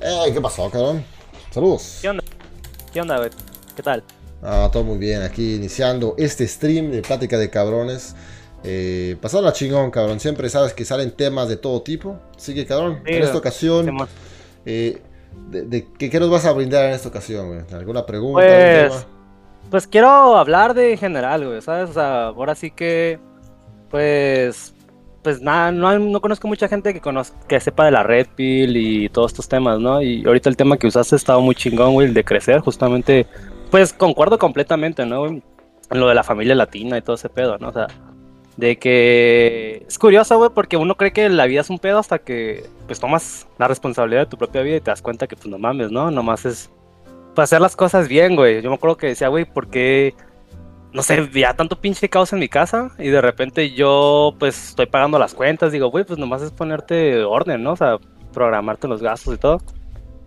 [0.00, 1.04] Ey, ¿qué pasó, cabrón?
[1.50, 1.98] Saludos.
[2.02, 2.24] ¿Qué onda?
[2.92, 3.30] ¿Qué onda, güey?
[3.76, 4.02] ¿Qué tal?
[4.42, 5.22] Ah, todo muy bien.
[5.22, 8.14] Aquí iniciando este stream de plática de cabrones.
[8.64, 10.20] Eh, la chingón, cabrón.
[10.20, 12.18] Siempre sabes que salen temas de todo tipo.
[12.36, 13.96] Así que, cabrón, en esta ocasión,
[14.66, 15.00] eh,
[15.50, 17.60] de, ¿qué, nos vas a brindar en esta ocasión, güey?
[17.72, 18.42] ¿Alguna pregunta?
[18.42, 19.06] Pues,
[19.70, 21.90] pues quiero hablar de en general, güey, ¿sabes?
[21.90, 23.18] O sea, ahora sí que,
[23.90, 24.73] pues,
[25.24, 28.76] pues nada, no, no conozco mucha gente que conozca, que sepa de la Red Pill
[28.76, 30.02] y todos estos temas, ¿no?
[30.02, 33.26] Y ahorita el tema que usaste estaba muy chingón, güey, el de crecer, justamente,
[33.70, 35.26] pues concuerdo completamente, ¿no?
[35.26, 35.42] En
[35.90, 37.70] lo de la familia latina y todo ese pedo, ¿no?
[37.70, 37.86] O sea,
[38.58, 42.18] de que es curioso, güey, porque uno cree que la vida es un pedo hasta
[42.18, 45.46] que, pues, tomas la responsabilidad de tu propia vida y te das cuenta que, pues,
[45.46, 46.10] no mames, ¿no?
[46.10, 46.70] Nomás es,
[47.34, 48.60] pues, hacer las cosas bien, güey.
[48.60, 50.14] Yo me acuerdo que decía, güey, ¿por qué
[50.94, 54.86] no sé, había tanto pinche caos en mi casa y de repente yo pues estoy
[54.86, 57.72] pagando las cuentas, digo, güey, pues nomás es ponerte orden, ¿no?
[57.72, 57.98] O sea,
[58.32, 59.60] programarte los gastos y todo.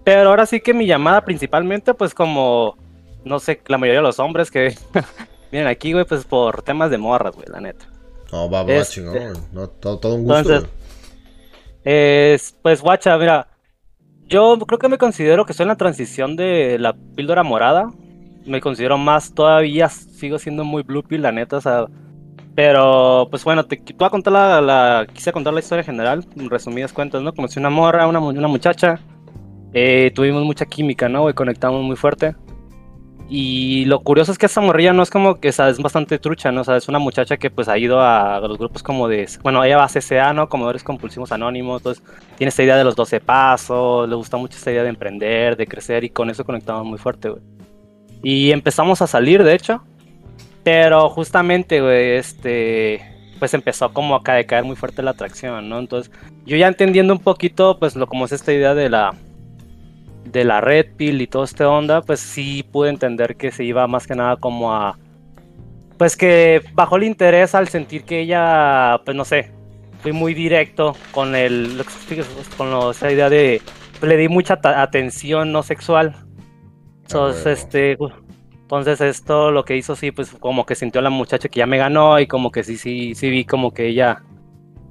[0.03, 2.75] Pero ahora sí que mi llamada principalmente pues como,
[3.23, 4.75] no sé, la mayoría de los hombres que
[5.53, 7.85] vienen aquí, güey, pues por temas de morras, güey, la neta.
[8.33, 10.37] No, va, va, este, chingón, no, todo, un gusto.
[10.37, 10.69] Entonces,
[11.85, 13.47] es, pues guacha, mira,
[14.25, 17.89] yo creo que me considero que estoy en la transición de la píldora morada
[18.47, 21.85] me considero más todavía, sigo siendo muy blue pill, la neta, o sea,
[22.55, 26.93] pero pues bueno, te, voy a contar la, quise contar la historia general, en resumidas
[26.93, 27.33] cuentas, ¿no?
[27.33, 28.99] Conocí una morra, una, una muchacha,
[29.73, 31.29] eh, tuvimos mucha química, ¿no?
[31.29, 32.35] Y conectamos muy fuerte.
[33.29, 36.61] Y lo curioso es que esa morrilla no es como que, es bastante trucha, ¿no?
[36.61, 39.63] O sea, es una muchacha que pues ha ido a, los grupos como de, bueno,
[39.63, 40.47] ella va a CCA, ¿no?
[40.47, 42.03] Comedores compulsivos anónimos, entonces
[42.37, 45.67] tiene esta idea de los 12 pasos, le gusta mucho esta idea de emprender, de
[45.67, 47.56] crecer y con eso conectamos muy fuerte, güey.
[48.23, 49.83] Y empezamos a salir, de hecho.
[50.63, 53.01] Pero justamente, güey, este,
[53.39, 55.79] pues empezó como a caer muy fuerte la atracción, ¿no?
[55.79, 56.11] Entonces,
[56.45, 59.15] yo ya entendiendo un poquito, pues, lo como es esta idea de la,
[60.25, 63.87] de la red pill y todo este onda, pues sí pude entender que se iba
[63.87, 64.97] más que nada como a,
[65.97, 69.51] pues que bajó el interés al sentir que ella, pues no sé,
[70.01, 71.83] fui muy directo con el,
[72.57, 73.61] con esa idea de,
[74.01, 76.26] le di mucha atención no sexual
[77.07, 77.97] entonces, este,
[78.51, 81.77] entonces esto lo que hizo sí, pues como que sintió la muchacha que ya me
[81.77, 84.23] ganó y como que sí, sí, sí vi como que ella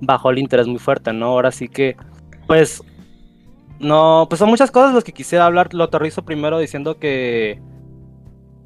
[0.01, 1.27] bajó el interés muy fuerte, ¿no?
[1.27, 1.95] Ahora sí que,
[2.47, 2.83] pues,
[3.79, 5.75] no, pues son muchas cosas las que quisiera hablar.
[5.75, 7.61] Lo aterrizo primero diciendo que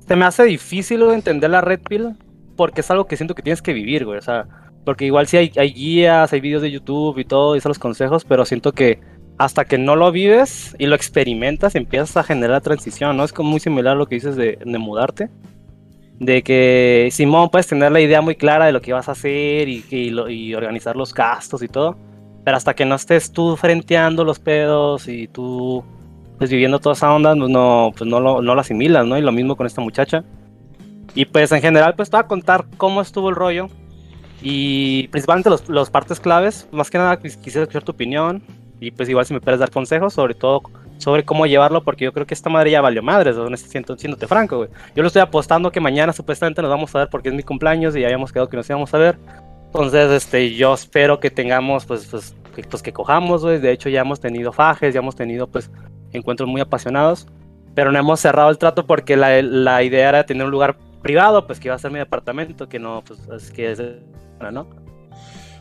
[0.07, 2.17] se me hace difícil entender la red pill
[2.57, 4.19] porque es algo que siento que tienes que vivir, güey.
[4.19, 4.47] O sea,
[4.85, 7.81] porque igual sí hay, hay guías, hay videos de YouTube y todo, y son los
[7.81, 9.01] consejos, pero siento que
[9.41, 13.25] hasta que no lo vives y lo experimentas, empiezas a generar transición, ¿no?
[13.25, 15.31] Es como muy similar a lo que dices de, mudarte.
[16.19, 19.67] De que, Simón, puedes tener la idea muy clara de lo que vas a hacer
[19.67, 21.97] y, y, organizar los gastos y todo.
[22.45, 25.83] Pero hasta que no estés tú frenteando los pedos y tú,
[26.37, 29.17] pues viviendo toda esa onda, pues no, pues no lo, no lo asimilas, ¿no?
[29.17, 30.23] Y lo mismo con esta muchacha.
[31.15, 33.69] Y pues en general, pues te voy a contar cómo estuvo el rollo.
[34.43, 36.69] Y principalmente los, los partes claves.
[36.73, 38.43] Más que nada quisiera escuchar tu opinión
[38.81, 40.63] y pues igual si me puedes dar consejos, sobre todo
[41.01, 44.27] sobre cómo llevarlo, porque yo creo que esta madre ya valió madres, donde siento, siéndote
[44.27, 44.69] franco, güey.
[44.95, 47.97] Yo lo estoy apostando que mañana supuestamente nos vamos a ver porque es mi cumpleaños
[47.97, 49.19] y ya habíamos quedado que nos íbamos a ver.
[49.67, 53.59] Entonces, este, yo espero que tengamos, pues, pues, que, pues, que cojamos, güey.
[53.59, 55.71] De hecho, ya hemos tenido fajes, ya hemos tenido, pues,
[56.13, 57.27] encuentros muy apasionados.
[57.75, 61.47] Pero no hemos cerrado el trato porque la, la idea era tener un lugar privado,
[61.47, 63.83] pues, que iba a ser mi departamento, que no, pues, es que es,
[64.53, 64.67] ¿no?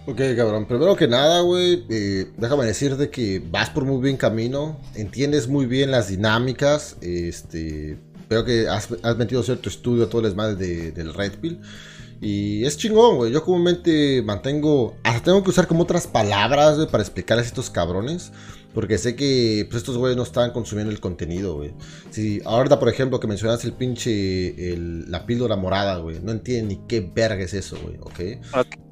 [0.09, 0.65] Ok, cabrón.
[0.65, 5.67] Primero que nada, güey, eh, déjame decirte que vas por muy bien camino, entiendes muy
[5.67, 10.91] bien las dinámicas, este, veo que has, metido cierto estudio a todo el desmadre de,
[10.91, 11.61] del Red Pill.
[12.21, 13.31] Y es chingón, güey.
[13.31, 14.95] Yo comúnmente mantengo.
[15.03, 18.31] Hasta tengo que usar como otras palabras, güey, para explicarles a estos cabrones.
[18.73, 21.71] Porque sé que pues, estos güeyes no están consumiendo el contenido, güey.
[22.09, 24.75] Si ahorita, por ejemplo, que mencionas el pinche.
[25.07, 26.19] la píldora morada, güey.
[26.19, 28.57] No entienden ni qué verga es eso, güey, ¿ok?
[28.59, 28.88] Ok.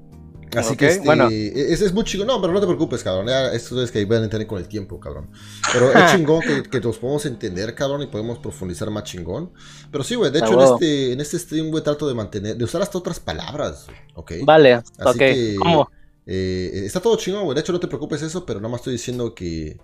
[0.55, 1.27] Así que este, bueno.
[1.29, 2.27] es, es, muy chingón.
[2.27, 3.27] No, pero no te preocupes, cabrón.
[3.53, 5.29] esto es que van a entender con el tiempo, cabrón.
[5.73, 9.51] Pero es chingón que, que, nos podemos entender, cabrón, y podemos profundizar más chingón.
[9.91, 10.31] Pero sí, güey.
[10.31, 13.19] De hecho, en, este, en este stream, güey, trato de mantener, de usar hasta otras
[13.19, 14.33] palabras, ¿ok?
[14.43, 15.89] Vale, Así Que, ¿Cómo?
[16.25, 17.55] Eh, está todo chingón, güey.
[17.55, 19.77] De hecho, no te preocupes eso, pero nada más estoy diciendo que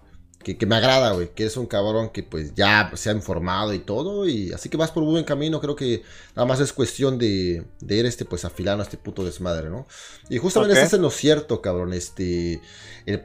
[0.44, 3.80] que, me agrada, güey, que es un cabrón que pues ya se ha informado y
[3.80, 6.04] todo, y así que vas por buen camino, creo que
[6.36, 9.88] nada más es cuestión de, de ir este pues afilando a este puto desmadre, ¿no?
[10.30, 12.62] Y justamente estás en lo cierto, cabrón, este,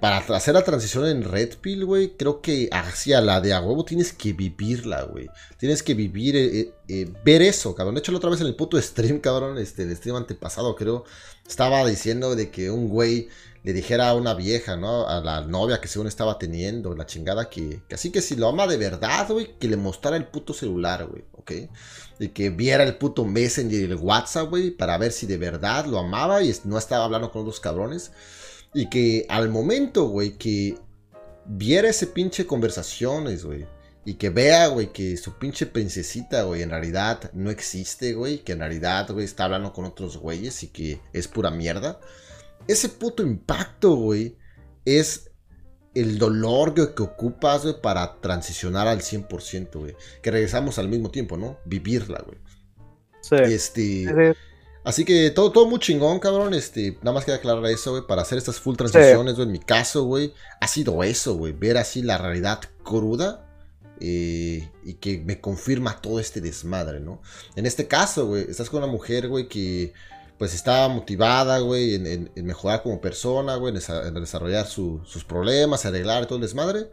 [0.00, 3.84] para hacer la transición en Red Pill, güey, creo que hacia la de a huevo
[3.84, 5.28] tienes que vivirla, güey,
[5.58, 8.56] tienes que vivir, eh, eh, ver eso, cabrón, de hecho la otra vez en el
[8.56, 11.04] puto stream, cabrón, este, el stream antepasado creo,
[11.48, 13.28] estaba diciendo de que un güey
[13.62, 15.06] le dijera a una vieja, ¿no?
[15.08, 18.66] A la novia que según estaba teniendo, la chingada que, así que si lo ama
[18.66, 21.52] de verdad, güey, que le mostrara el puto celular, güey, ¿ok?
[22.20, 25.86] Y que viera el puto Messenger y el WhatsApp, güey, para ver si de verdad
[25.86, 28.12] lo amaba y no estaba hablando con otros cabrones.
[28.74, 30.78] Y que al momento, güey, que
[31.46, 33.66] viera ese pinche conversaciones, güey.
[34.04, 38.38] Y que vea, güey, que su pinche princesita, güey, en realidad no existe, güey.
[38.38, 42.00] Que en realidad, güey, está hablando con otros güeyes y que es pura mierda
[42.68, 44.36] ese puto impacto, güey,
[44.84, 45.30] es
[45.94, 49.96] el dolor que, ocupas, güey, para transicionar al 100%, güey.
[50.22, 51.58] Que regresamos al mismo tiempo, ¿no?
[51.64, 52.38] Vivirla, güey.
[53.22, 53.36] Sí.
[53.52, 54.34] Este...
[54.84, 56.54] Así que todo, todo muy chingón, cabrón.
[56.54, 58.06] Este, nada más queda aclarar eso, güey.
[58.06, 59.46] Para hacer estas full transiciones, güey.
[59.46, 60.32] En mi caso, güey.
[60.60, 61.52] Ha sido eso, güey.
[61.52, 63.44] Ver así la realidad cruda.
[64.00, 67.20] Eh, y que me confirma todo este desmadre, ¿no?
[67.56, 68.46] En este caso, güey.
[68.48, 69.92] Estás con una mujer, güey, que
[70.38, 76.36] pues está motivada, güey, en, mejorar como persona, güey, en, desarrollar sus problemas, arreglar todo
[76.36, 76.90] el desmadre.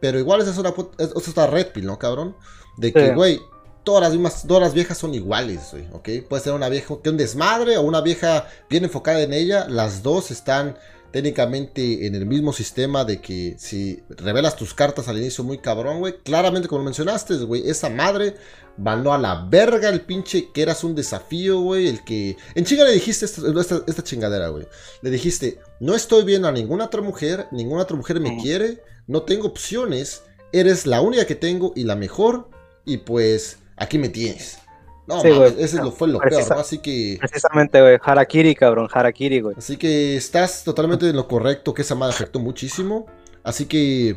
[0.00, 2.36] Pero igual esa es una, es otra red pill, ¿no, cabrón?
[2.76, 3.40] De que, güey,
[3.84, 6.28] todas las mismas, todas las viejas son iguales, güey, ¿ok?
[6.28, 10.02] Puede ser una vieja que un desmadre o una vieja bien enfocada en ella, las
[10.02, 10.76] dos están
[11.14, 16.00] técnicamente en el mismo sistema de que si revelas tus cartas al inicio muy cabrón,
[16.00, 18.34] güey, claramente como mencionaste, güey, esa madre
[18.76, 22.36] mandó a la verga el pinche que eras un desafío, güey, el que...
[22.56, 24.66] En chinga le dijiste esta, chingadera, güey.
[25.02, 29.22] Le dijiste, no estoy viendo a ninguna otra mujer, ninguna otra mujer me quiere, no
[29.22, 32.50] tengo opciones, eres la única que tengo y la mejor,
[32.84, 34.58] y pues aquí me tienes.
[35.06, 36.56] No, ese fue lo peor, ¿no?
[36.56, 37.18] Así que.
[37.20, 37.98] Precisamente, güey.
[38.02, 38.88] Harakiri, cabrón.
[38.92, 39.54] Harakiri, güey.
[39.58, 43.06] Así que estás totalmente en lo correcto, que esa madre afectó muchísimo.
[43.42, 44.16] Así que.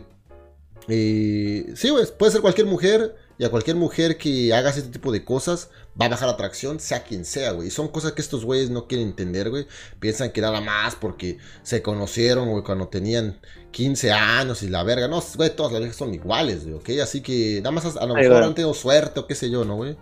[0.88, 2.06] Eh, sí, güey.
[2.18, 3.16] Puede ser cualquier mujer.
[3.40, 5.70] Y a cualquier mujer que haga este tipo de cosas,
[6.00, 7.68] va a bajar atracción, sea quien sea, güey.
[7.68, 9.68] Y son cosas que estos güeyes no quieren entender, güey.
[10.00, 13.40] Piensan que nada más porque se conocieron, güey, cuando tenían
[13.72, 15.08] 15 años y la verga.
[15.08, 16.90] No, güey, todas las viejas son iguales, güey, ¿ok?
[17.04, 19.76] Así que nada más a, lo mejor han tenido suerte o qué sé yo, ¿no,
[19.76, 19.96] güey?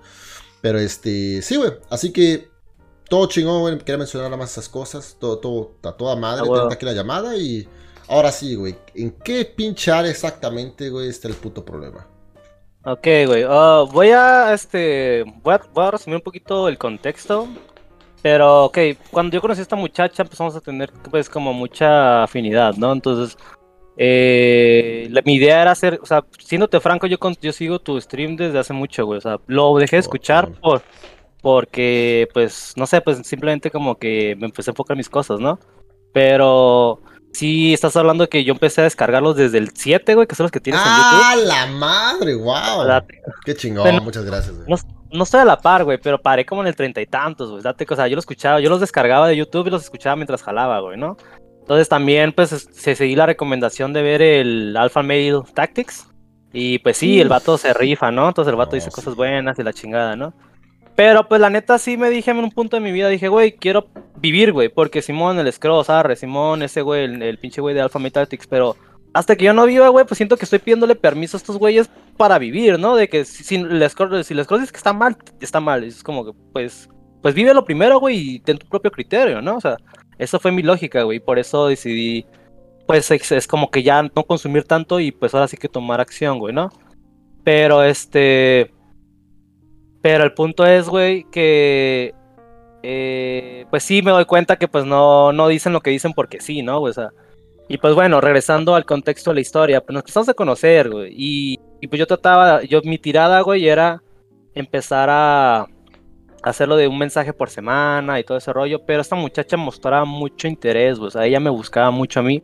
[0.66, 1.74] Pero este, sí, güey.
[1.92, 2.50] Así que
[3.08, 3.78] todo chingón, güey.
[3.78, 5.16] Quería mencionar nada más esas cosas.
[5.20, 6.44] Todo, todo, a toda madre.
[6.52, 7.70] Ah, aquí la llamada y.
[8.08, 8.76] Ahora sí, güey.
[8.96, 12.08] ¿En qué pinchar exactamente, güey, está el puto problema?
[12.84, 13.46] Ok, güey.
[13.46, 17.48] Uh, voy a, este, voy a, voy a resumir un poquito el contexto.
[18.24, 18.80] Pero, ok,
[19.12, 22.92] cuando yo conocí a esta muchacha empezamos a tener, pues, como mucha afinidad, ¿no?
[22.92, 23.38] Entonces,
[23.98, 28.60] eh, mi idea era hacer, o sea, siéndote franco, yo, yo sigo tu stream desde
[28.60, 29.18] hace mucho, güey.
[29.18, 30.82] O sea, lo dejé de escuchar por,
[31.42, 35.40] porque, pues, no sé, pues simplemente como que me empecé a enfocar en mis cosas,
[35.40, 35.60] ¿no?
[36.12, 37.02] Pero
[37.34, 40.52] sí, estás hablando que yo empecé a descargarlos desde el 7, güey, que son los
[40.52, 41.22] que tienes en YouTube.
[41.24, 42.36] ¡Ah, la madre!
[42.36, 43.04] ¡Wow!
[43.46, 44.80] Qué chingón, muchas gracias, güey.
[45.12, 47.64] No, estoy a la par, güey, pero paré como en el treinta y tantos, güey.
[47.64, 50.44] Date, o sea, yo los escuchaba, yo los descargaba de YouTube y los escuchaba mientras
[50.44, 51.16] jalaba, güey, ¿no?
[51.66, 56.08] Entonces también pues se seguí la recomendación de ver el Alpha Male Tactics.
[56.54, 58.28] Y pues sí, el vato se rifa, ¿no?
[58.28, 60.32] Entonces el vato dice cosas buenas y la chingada, ¿no?
[60.96, 63.54] Pero pues la neta sí me dije en un punto de mi vida, dije, güey,
[63.54, 64.70] quiero vivir, güey.
[64.70, 68.46] Porque Simón, el Scrooge, Arre, Simón, ese güey, el, pinche güey de Alpha Male Tactics.
[68.46, 68.76] Pero
[69.16, 71.90] hasta que yo no viva, güey, pues siento que estoy pidiéndole permiso a estos güeyes
[72.16, 72.96] para vivir, ¿no?
[72.96, 75.84] De que si, si les si les dice que está mal, está mal.
[75.84, 76.88] Es como que, pues,
[77.24, 79.58] pues vive lo primero, güey, y ten tu propio criterio, ¿no?
[79.58, 79.78] O sea,
[80.18, 81.20] eso fue mi lógica, güey.
[81.20, 82.26] Por eso decidí,
[82.88, 86.40] pues es, como que ya no consumir tanto y pues ahora sí que tomar acción,
[86.40, 86.70] güey, ¿no?
[87.44, 88.72] Pero este...
[90.02, 92.14] Pero el punto es, güey, que...
[92.84, 96.40] Eh, pues sí me doy cuenta que pues no, no dicen lo que dicen porque
[96.40, 96.82] sí, ¿no?
[96.82, 97.10] O sea,
[97.68, 101.12] y pues bueno, regresando al contexto de la historia, pues nos empezamos a conocer, güey.
[101.18, 104.04] Y, y pues yo trataba, yo mi tirada, güey, era
[104.54, 105.66] empezar a,
[106.46, 110.48] hacerlo de un mensaje por semana y todo ese rollo, pero esta muchacha mostraba mucho
[110.48, 112.42] interés, o sea, ella me buscaba mucho a mí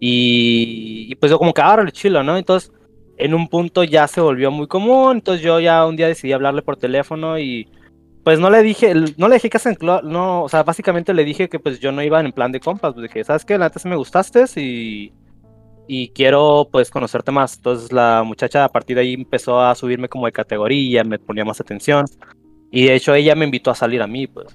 [0.00, 2.36] y, pues yo como que ahora le chilo, ¿no?
[2.36, 2.72] Entonces,
[3.16, 6.62] en un punto ya se volvió muy común, entonces yo ya un día decidí hablarle
[6.62, 7.68] por teléfono y
[8.24, 11.48] pues no le dije, no le dije que hacen, no, o sea, básicamente le dije
[11.48, 13.58] que pues yo no iba en plan de compas, pues dije, ¿sabes qué?
[13.58, 15.12] La neta me gustaste y,
[15.86, 17.56] y quiero pues conocerte más.
[17.56, 21.44] Entonces la muchacha a partir de ahí empezó a subirme como de categoría, me ponía
[21.44, 22.06] más atención.
[22.74, 24.48] Y de hecho ella me invitó a salir a mí, pues.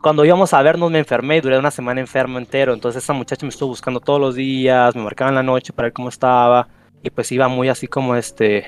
[0.00, 3.50] Cuando íbamos a vernos me enfermé, duré una semana enfermo entero, entonces esa muchacha me
[3.50, 6.66] estuvo buscando todos los días, me marcaba en la noche para ver cómo estaba,
[7.02, 8.64] y pues iba muy así como este...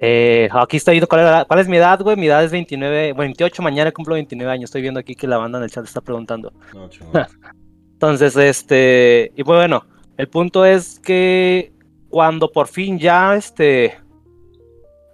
[0.00, 3.92] Eh, aquí estoy viendo cuál, es mi edad, güey, mi edad es 29, 28, mañana
[3.92, 6.52] cumplo 29 años, estoy viendo aquí que la banda en el chat está preguntando.
[7.92, 11.72] entonces, este, y bueno, el punto es que
[12.10, 13.94] cuando por fin ya, este,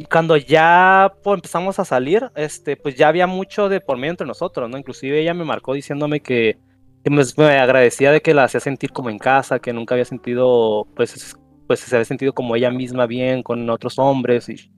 [0.01, 4.13] y cuando ya pues, empezamos a salir, este, pues ya había mucho de por medio
[4.13, 4.79] entre nosotros, ¿no?
[4.79, 6.57] Inclusive ella me marcó diciéndome que,
[7.05, 7.21] me,
[7.59, 11.81] agradecía de que la hacía sentir como en casa, que nunca había sentido, pues, pues
[11.81, 14.73] se había sentido como ella misma bien con otros hombres y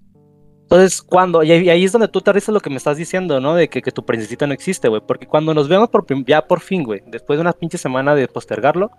[0.62, 3.54] entonces, cuando, y ahí es donde tú te lo que me estás diciendo, ¿no?
[3.54, 5.02] De que, que tu princesita no existe, güey.
[5.06, 5.90] Porque cuando nos vemos
[6.26, 8.90] ya por fin, güey, después de una pinche semana de postergarlo,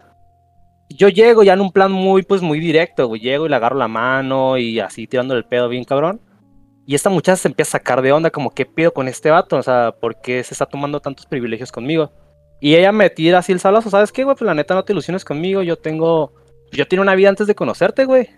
[0.96, 3.22] yo llego ya en un plan muy, pues, muy directo, güey.
[3.22, 6.22] Llego y le agarro la mano y así tirándole el pedo bien cabrón.
[6.86, 9.58] Y esta muchacha se empieza a sacar de onda, como, ¿qué pido con este vato?
[9.58, 12.12] O sea, ¿por qué se está tomando tantos privilegios conmigo?
[12.60, 14.36] Y ella me tira así el salazo, ¿sabes qué, güey?
[14.36, 16.34] Pues la neta no te ilusiones conmigo, yo tengo...
[16.72, 18.30] Yo tengo una vida antes de conocerte, güey.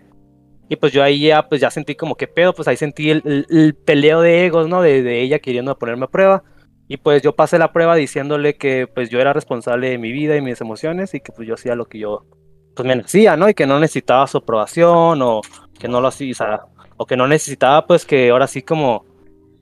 [0.68, 3.76] Y pues yo ahí ya, pues ya sentí como que pedo, pues ahí sentí el,
[3.84, 4.82] peleo de egos, ¿no?
[4.82, 6.42] De, ella queriendo ponerme a prueba.
[6.88, 10.36] Y pues yo pasé la prueba diciéndole que pues yo era responsable de mi vida
[10.36, 12.26] y mis emociones y que pues yo hacía lo que yo
[12.76, 13.48] pues me hacía, ¿no?
[13.48, 15.40] Y que no necesitaba su aprobación o
[15.78, 16.60] que no lo hacía,
[16.96, 19.04] o, que no necesitaba pues que ahora sí como,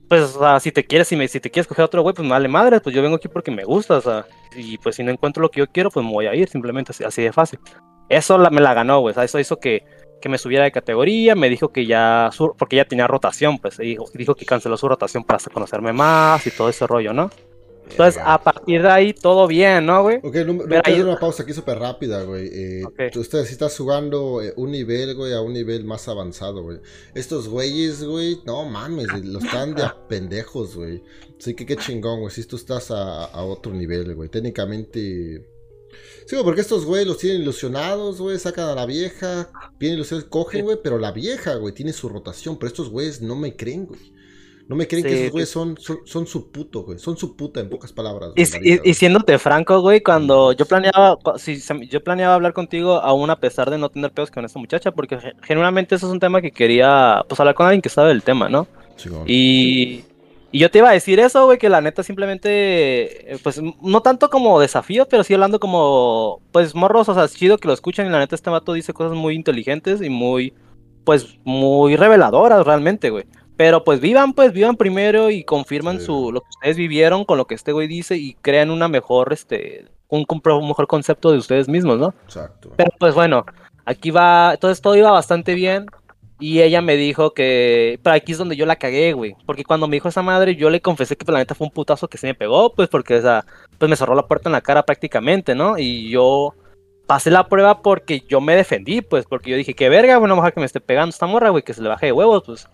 [0.07, 2.27] pues o sea, si te quieres, si, me, si te quieres coger otro güey, pues
[2.27, 5.11] vale madre, pues yo vengo aquí porque me gusta, o sea, y pues si no
[5.11, 7.59] encuentro lo que yo quiero, pues me voy a ir, simplemente así, así de fácil.
[8.09, 9.83] Eso la, me la ganó, güey, o sea, eso hizo que
[10.21, 14.05] que me subiera de categoría, me dijo que ya, porque ya tenía rotación, pues dijo,
[14.15, 17.29] dijo que canceló su rotación para conocerme más y todo ese rollo, ¿no?
[17.89, 20.17] Entonces, a partir de ahí, todo bien, ¿no, güey?
[20.17, 21.01] Ok, no, no ahí...
[21.01, 22.49] una pausa aquí súper rápida, güey.
[22.51, 22.83] Eh,
[23.15, 26.79] Ustedes sí estás jugando eh, un nivel, güey, a un nivel más avanzado, güey.
[27.13, 31.03] Estos güeyes, güey, no mames, los están de pendejos, güey.
[31.37, 32.31] Sí que qué chingón, güey.
[32.31, 34.29] Si tú estás a, a otro nivel, güey.
[34.29, 35.55] Técnicamente
[36.25, 40.65] Sí, porque estos güey los tienen ilusionados, güey, sacan a la vieja, vienen ilusionados, cogen,
[40.65, 44.14] güey, pero la vieja, güey, tiene su rotación, pero estos güeyes no me creen, güey.
[44.67, 46.97] No me creen que esos güeyes son, son, su puto, güey.
[46.97, 48.31] Son su puta, en pocas palabras.
[48.35, 53.69] y, siéndote franco, güey, cuando yo planeaba, si, yo planeaba hablar contigo, aún a pesar
[53.69, 57.23] de no tener pedos con esta muchacha, porque generalmente eso es un tema que quería,
[57.27, 58.67] pues, hablar con alguien que sabe del tema, ¿no?
[58.97, 60.03] Sí, y
[60.55, 64.01] y yo te iba a decir eso, güey, que la neta simplemente, eh, pues no
[64.01, 67.73] tanto como desafío, pero sí hablando como, pues morros, o sea, es chido que lo
[67.73, 70.53] escuchan y la neta este vato dice cosas muy inteligentes y muy,
[71.03, 73.25] pues muy reveladoras realmente, güey.
[73.57, 77.45] Pero pues vivan, pues vivan primero y confirman su, lo que ustedes vivieron con lo
[77.45, 81.69] que este güey dice y crean una mejor, este, un, un mejor concepto de ustedes
[81.69, 82.13] mismos, ¿no?
[82.25, 82.71] Exacto.
[82.75, 83.45] Pero pues bueno,
[83.85, 85.85] aquí va, entonces todo iba bastante bien.
[86.37, 87.97] Y ella me dijo que.
[88.03, 89.37] Pero aquí es donde yo la cagué, güey.
[89.45, 91.71] Porque cuando me dijo esa madre, yo le confesé que pues, la neta fue un
[91.71, 93.45] putazo que se me pegó, pues porque, o sea,
[93.77, 95.77] pues me cerró la puerta en la cara prácticamente, ¿no?
[95.77, 96.53] Y yo
[97.07, 100.53] pasé la prueba porque yo me defendí, pues, porque yo dije, qué verga, bueno, mejor
[100.53, 102.67] que me esté pegando esta morra, güey, que se le baje de huevos, pues.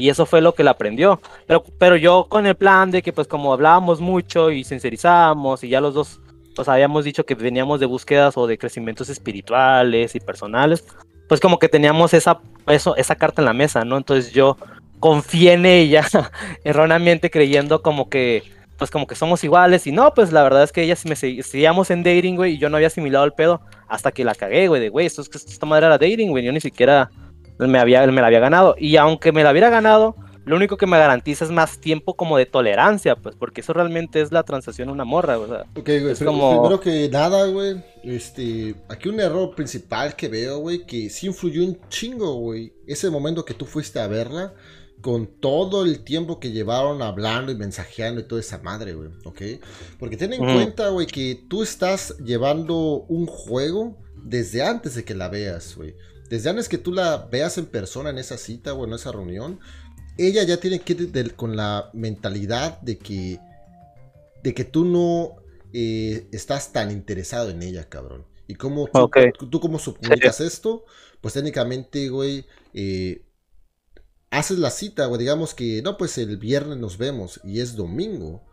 [0.00, 1.20] Y eso fue lo que la aprendió.
[1.46, 5.68] Pero, pero yo con el plan de que, pues, como hablábamos mucho y sincerizamos y
[5.68, 6.20] ya los dos,
[6.56, 10.84] pues, habíamos dicho que veníamos de búsquedas o de crecimientos espirituales y personales,
[11.28, 13.96] pues como que teníamos esa, eso, esa carta en la mesa, ¿no?
[13.96, 14.56] Entonces yo
[14.98, 16.04] confié en ella
[16.64, 18.42] erróneamente creyendo como que,
[18.78, 21.90] pues como que somos iguales y no, pues la verdad es que ella me seguíamos
[21.90, 24.80] en dating, güey, y yo no había asimilado el pedo hasta que la cagué, güey,
[24.80, 27.10] de, güey, esto es que esta madre era dating, güey, yo ni siquiera
[27.68, 28.74] me, había, me la había ganado.
[28.78, 32.36] Y aunque me la hubiera ganado, lo único que me garantiza es más tiempo como
[32.36, 35.60] de tolerancia, pues, porque eso realmente es la transacción una morra, o sea.
[35.76, 41.10] Ok, güey, primero que nada, güey, este, aquí un error principal que veo, güey, que
[41.10, 44.54] sí influyó un chingo, güey, ese momento que tú fuiste a verla,
[45.00, 49.62] con todo el tiempo que llevaron hablando y mensajeando y toda esa madre, güey, ¿ok?
[49.98, 55.14] Porque ten en cuenta, güey, que tú estás llevando un juego desde antes de que
[55.14, 55.94] la veas, güey.
[56.30, 59.58] Desde antes que tú la veas en persona en esa cita o en esa reunión,
[60.16, 63.40] ella ya tiene que ir con la mentalidad de que,
[64.44, 68.24] de que tú no eh, estás tan interesado en ella, cabrón.
[68.46, 70.84] Y como tú, tú como subcomunicas esto,
[71.20, 73.24] pues técnicamente, güey, eh,
[74.30, 78.44] haces la cita, güey, digamos que, no, pues el viernes nos vemos y es domingo.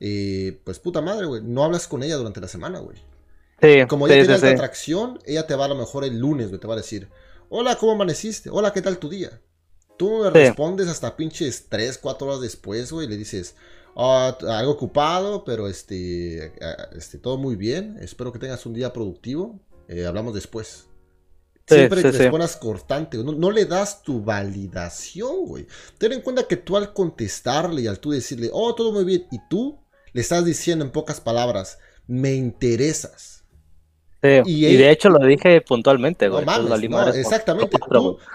[0.00, 2.96] Eh, pues puta madre, güey, no hablas con ella durante la semana, güey.
[3.60, 6.60] Sí, como ya tienes la atracción, ella te va a lo mejor el lunes, güey,
[6.60, 7.08] te va a decir,
[7.48, 8.50] hola, ¿cómo amaneciste?
[8.50, 9.40] Hola, ¿qué tal tu día?
[9.96, 13.56] Tú me respondes hasta pinches 3, 4 horas después, güey, y le dices,
[13.94, 16.52] oh, algo ocupado, pero este,
[16.96, 17.98] este, todo muy bien.
[18.00, 19.58] Espero que tengas un día productivo.
[19.88, 20.86] Eh, hablamos después.
[21.66, 25.66] Siempre te respondas cortante, no, no, le das tu validación, güey.
[25.98, 29.26] Ten en cuenta que tú al contestarle y al tú decirle, oh, todo muy bien,
[29.30, 29.78] y tú
[30.12, 33.37] le estás diciendo en pocas palabras, me interesas
[34.22, 36.44] y, de hecho lo dije puntualmente, güey.
[36.44, 37.78] No exactamente.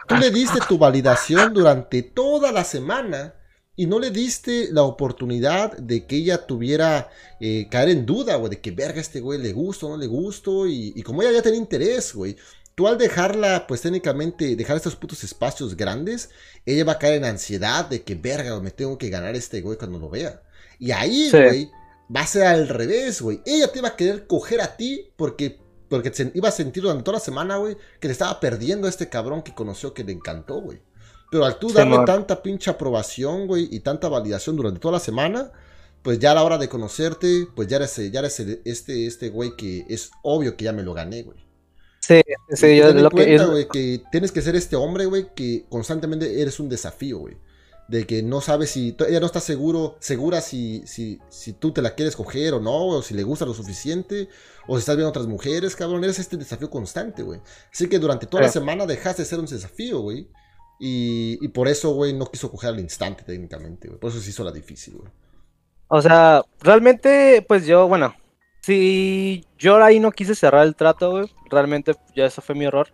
[0.07, 3.35] Tú, le diste tu validación durante toda la semana
[3.75, 7.09] y no le diste la oportunidad de que ella tuviera
[7.39, 10.07] eh, caer en duda, güey, de que verga este güey le gusto o no le
[10.07, 10.67] gusto.
[10.67, 12.37] Y, como ella ya tenía interés, güey,
[12.75, 16.29] tú al dejarla, pues técnicamente, dejar estos putos espacios grandes,
[16.65, 19.77] ella va a caer en ansiedad de que verga, me tengo que ganar este güey
[19.77, 20.43] cuando lo vea.
[20.79, 21.69] Y ahí, güey,
[22.15, 23.41] va a ser al revés, güey.
[23.45, 25.59] Ella te iba a querer coger a ti porque,
[25.93, 28.89] porque se iba a sentir durante toda la semana, güey, que te estaba perdiendo a
[28.89, 30.79] este cabrón que conoció que le encantó, güey.
[31.29, 35.51] Pero al tú darle tanta pinche aprobación, güey, y tanta validación durante toda la semana,
[36.01, 39.55] pues ya a la hora de conocerte, pues ya eres, ya eres este, este güey
[39.55, 41.37] que es obvio que ya me lo gané, güey.
[41.99, 42.19] Sí,
[42.49, 43.67] sí, yo lo que, es...
[43.71, 47.37] que tienes que ser este hombre, güey, que constantemente eres un desafío, güey.
[47.87, 51.81] De que no sabes si, ella no está seguro, segura si, si, si tú te
[51.81, 54.29] la quieres coger o no, o si le gusta lo suficiente,
[54.67, 57.41] o si estás viendo otras mujeres, cabrón, eres este desafío constante, güey.
[57.71, 60.29] Así que durante toda la semana dejaste de ser un desafío, güey.
[60.79, 63.99] Y, y por eso, güey, no quiso coger al instante técnicamente, güey.
[63.99, 65.11] Por eso se hizo la difícil, güey.
[65.87, 68.15] O sea, realmente, pues yo, bueno,
[68.61, 72.87] si yo ahí no quise cerrar el trato, güey, realmente ya eso fue mi error.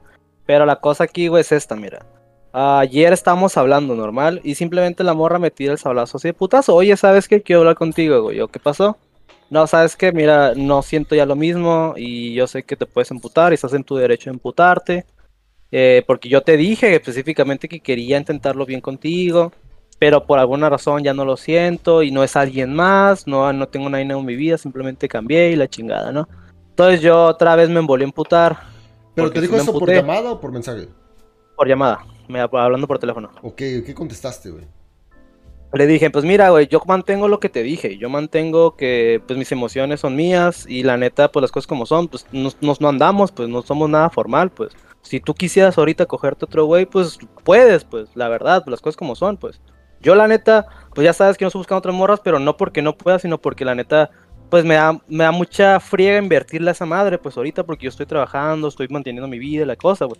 [0.45, 2.05] Pero la cosa aquí, güey, es esta, mira.
[2.51, 6.75] Ayer estábamos hablando normal y simplemente la morra me tira el sablazo así de putazo.
[6.75, 7.41] Oye, ¿sabes qué?
[7.41, 8.39] Quiero hablar contigo, güey.
[8.51, 8.97] ¿Qué pasó?
[9.49, 10.11] No, ¿sabes qué?
[10.11, 13.73] Mira, no siento ya lo mismo y yo sé que te puedes emputar y estás
[13.73, 15.05] en tu derecho de emputarte.
[15.71, 19.51] Eh, porque yo te dije específicamente que quería intentarlo bien contigo
[19.99, 23.67] pero por alguna razón ya no lo siento y no es alguien más, no, no
[23.67, 26.27] tengo nadie en mi vida, simplemente cambié y la chingada, ¿no?
[26.69, 28.57] Entonces yo otra vez me volví a emputar.
[29.13, 30.87] ¿Pero te dijo eso por llamada o por mensaje?
[31.57, 33.29] Por llamada, me, hablando por teléfono.
[33.41, 34.65] Ok, ¿qué contestaste, güey?
[35.73, 39.37] Le dije, pues mira, güey, yo mantengo lo que te dije, yo mantengo que pues
[39.37, 42.81] mis emociones son mías y la neta, pues las cosas como son, pues nos, nos
[42.81, 44.71] no andamos, pues no somos nada formal, pues.
[45.03, 48.97] Si tú quisieras ahorita cogerte otro güey, pues puedes, pues la verdad, pues las cosas
[48.97, 49.61] como son, pues.
[50.01, 52.81] Yo la neta, pues ya sabes que no estoy buscando otras morras, pero no porque
[52.81, 54.09] no pueda, sino porque la neta,
[54.49, 57.89] pues me da, me da mucha friega invertirle a esa madre, pues ahorita porque yo
[57.89, 60.19] estoy trabajando, estoy manteniendo mi vida, la cosa, güey.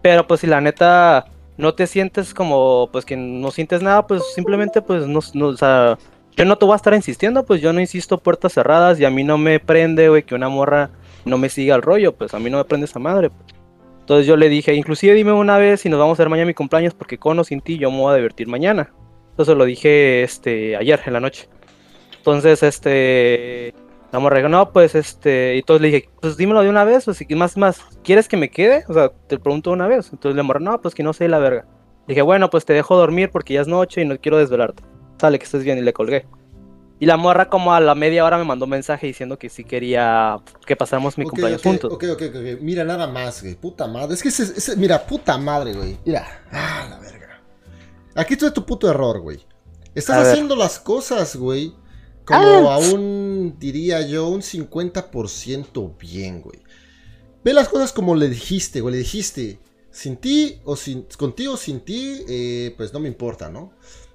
[0.00, 4.22] Pero pues si la neta no te sientes como, pues que no sientes nada, pues
[4.34, 5.98] simplemente pues no, no o sea,
[6.36, 9.10] yo no te voy a estar insistiendo, pues yo no insisto puertas cerradas y a
[9.10, 10.90] mí no me prende, güey, que una morra
[11.24, 13.30] no me siga el rollo, pues a mí no me prende esa madre.
[13.30, 13.54] Pues.
[14.00, 16.54] Entonces yo le dije, inclusive dime una vez si nos vamos a ver mañana mi
[16.54, 18.92] cumpleaños, porque con o sin ti yo me voy a divertir mañana.
[19.30, 21.48] Entonces lo dije este ayer en la noche.
[22.26, 23.72] Entonces, este
[24.16, 27.12] la morra no, pues este, y entonces le dije, pues dímelo de una vez, o
[27.12, 28.86] si más, más, ¿quieres que me quede?
[28.88, 30.08] O sea, te pregunto una vez.
[30.10, 31.66] Entonces le morra, no, pues que no sé la verga.
[32.08, 34.82] dije, bueno, pues te dejo dormir porque ya es noche y no quiero desvelarte.
[35.20, 36.26] Sale que estés bien y le colgué.
[36.98, 39.64] Y la morra como a la media hora me mandó un mensaje diciendo que sí
[39.64, 41.92] quería que pasáramos mi cumpleaños juntos.
[41.92, 44.14] Ok, ok, ok, mira, nada más, güey, puta madre.
[44.14, 45.98] Es que ese, mira, puta madre, güey.
[46.06, 47.42] Mira, ah, la verga.
[48.14, 49.44] Aquí está tu puto error, güey.
[49.94, 51.74] Estás haciendo las cosas, güey,
[52.26, 56.60] como a un, diría yo, un 50% bien, güey.
[57.42, 58.92] Ve las cosas como le dijiste, güey.
[58.92, 59.60] Le dijiste,
[59.90, 63.72] sin ti o sin, contigo o sin ti, eh, pues no me importa, ¿no?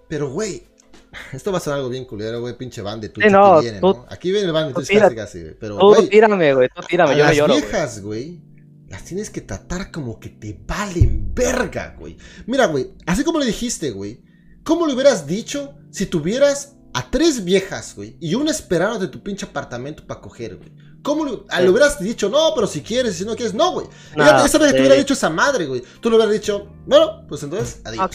[0.08, 0.63] Pero, güey,
[1.34, 4.06] esto va a ser algo bien culero, güey, pinche band de tu no, viene, ¿no?
[4.10, 5.56] Aquí viene el band de tu casi, casi, güey.
[5.60, 8.52] Pero, tú tírame, güey, tú tírame, yo las me lloro, viejas, güey
[8.91, 12.17] las tienes que tratar como que te valen verga, güey.
[12.45, 14.21] Mira, güey, así como le dijiste, güey,
[14.63, 19.21] ¿cómo le hubieras dicho si tuvieras a tres viejas, güey, y una esperando de tu
[19.21, 20.71] pinche apartamento para coger, güey?
[21.04, 23.88] ¿Cómo le, hubieras dicho, no, pero si quieres, si no quieres, no, güey?
[24.15, 25.82] esa vez que te hubiera dicho esa madre, güey.
[25.99, 28.12] Tú le hubieras dicho, bueno, pues entonces, adiós.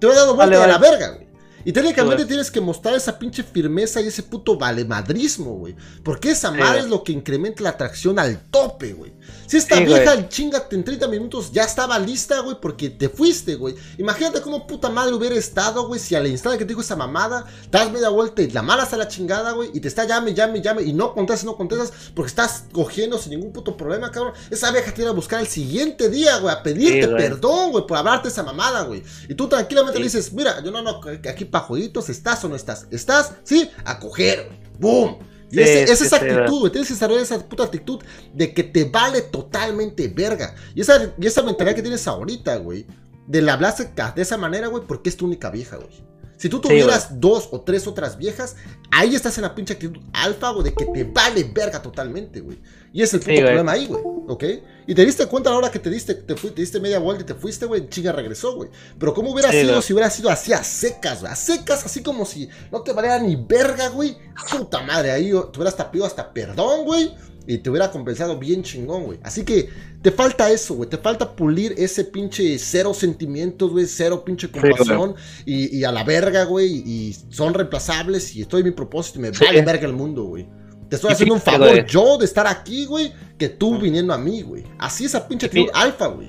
[0.00, 1.23] Te hubiera dado vuelta a la verga, güey.
[1.64, 5.74] Y técnicamente tienes que mostrar esa pinche firmeza y ese puto valemadrismo, güey.
[6.02, 9.12] Porque esa madre es lo que incrementa la atracción al tope, güey.
[9.46, 13.74] Si esta vieja, chingate, en 30 minutos ya estaba lista, güey, porque te fuiste, güey.
[13.98, 17.44] Imagínate cómo puta madre hubiera estado, güey, si al instante que te dijo esa mamada,
[17.70, 20.60] das media vuelta y la malas a la chingada, güey, y te está llame, llame,
[20.60, 24.34] llame, y no contestas, no contestas, porque estás cogiendo sin ningún puto problema, cabrón.
[24.50, 27.96] Esa vieja te iba a buscar el siguiente día, güey, a pedirte perdón, güey, por
[27.96, 29.02] hablarte esa mamada, güey.
[29.28, 32.56] Y tú tranquilamente le dices, mira, yo no, no, aquí pa' jueguitos, ¿estás o no
[32.56, 32.88] estás?
[32.90, 33.34] ¿Estás?
[33.44, 34.50] Sí, a coger.
[34.80, 35.18] ¡Boom!
[35.52, 36.72] Y es esa actitud, güey.
[36.72, 40.56] Tienes que desarrollar esa puta actitud de que te vale totalmente verga.
[40.74, 42.86] Y esa, y esa mentalidad que tienes ahorita, güey.
[43.28, 46.04] De la hablar de esa manera, güey, porque es tu única vieja, güey.
[46.44, 48.56] Si tú tuvieras dos o tres otras viejas,
[48.90, 52.58] ahí estás en la pinche actitud alfa, güey, de que te vale verga totalmente, güey.
[52.92, 54.02] Y es el puto problema ahí, güey.
[54.28, 54.44] ¿Ok?
[54.86, 57.22] Y te diste cuenta a la hora que te diste, te, te diste media vuelta
[57.22, 58.68] y te fuiste, güey, chinga regresó, güey.
[58.98, 61.32] Pero ¿cómo hubiera sido si hubiera sido así a secas, güey?
[61.32, 64.14] A secas, así como si no te valiera ni verga, güey.
[64.50, 67.14] Puta madre, ahí te hubieras tapido hasta perdón, güey.
[67.46, 69.18] Y te hubiera compensado bien chingón, güey.
[69.22, 69.68] Así que
[70.00, 70.88] te falta eso, güey.
[70.88, 73.86] Te falta pulir ese pinche cero sentimientos, güey.
[73.86, 75.14] Cero pinche compasión.
[75.44, 76.82] y, a la verga, güey.
[76.86, 78.34] Y son reemplazables.
[78.34, 80.46] Y estoy en mi propósito y me vale verga el mundo, güey.
[80.88, 83.12] Te estoy haciendo un favor yo de estar aquí, güey.
[83.38, 84.64] Que tú viniendo a mí, güey.
[84.78, 86.28] Así esa pinche actitud alfa, güey.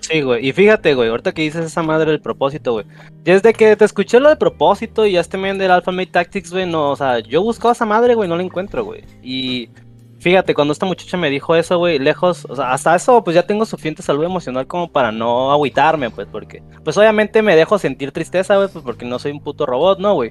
[0.00, 0.46] Sí, güey.
[0.46, 2.86] Y fíjate, güey, ahorita que dices esa madre del propósito, güey.
[3.22, 6.50] Desde que te escuché lo de propósito y ya este men del Alpha Mate Tactics,
[6.50, 9.04] güey, no, o sea, yo buscaba esa madre, güey, no la encuentro, güey.
[9.22, 9.68] Y
[10.20, 13.46] fíjate, cuando esta muchacha me dijo eso, güey, lejos, o sea, hasta eso, pues ya
[13.46, 18.12] tengo suficiente salud emocional como para no agüitarme, pues, porque, pues obviamente me dejo sentir
[18.12, 20.30] tristeza, güey, pues porque no soy un puto robot, ¿no, güey?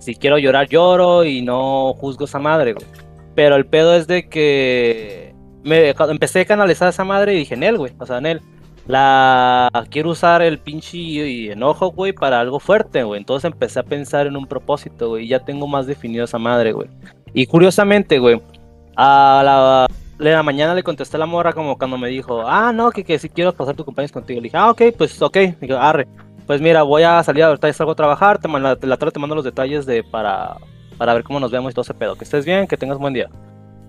[0.00, 2.86] Si quiero llorar, lloro y no juzgo esa madre, güey.
[3.34, 7.62] Pero el pedo es de que me empecé a canalizar esa madre y dije, en
[7.62, 8.42] él, güey, o sea, en él
[8.86, 13.20] la quiero usar el pinche enojo, güey, para algo fuerte, güey.
[13.20, 16.72] Entonces empecé a pensar en un propósito, güey, y ya tengo más definido esa madre,
[16.72, 16.88] güey.
[17.34, 18.40] Y curiosamente, güey,
[19.00, 19.86] a la,
[20.18, 23.18] la mañana le contesté a la morra como cuando me dijo, ah, no, que, que
[23.18, 24.40] si quiero pasar tu cumpleaños contigo.
[24.40, 25.36] Le dije, ah, ok, pues ok.
[25.60, 26.08] Dije, arre.
[26.46, 29.36] Pues mira, voy a salir ahorita, salgo a trabajar, te, la, la tarde te mando
[29.36, 30.56] los detalles de para,
[30.96, 32.16] para ver cómo nos vemos y todo ese pedo.
[32.16, 33.28] Que estés bien, que tengas buen día.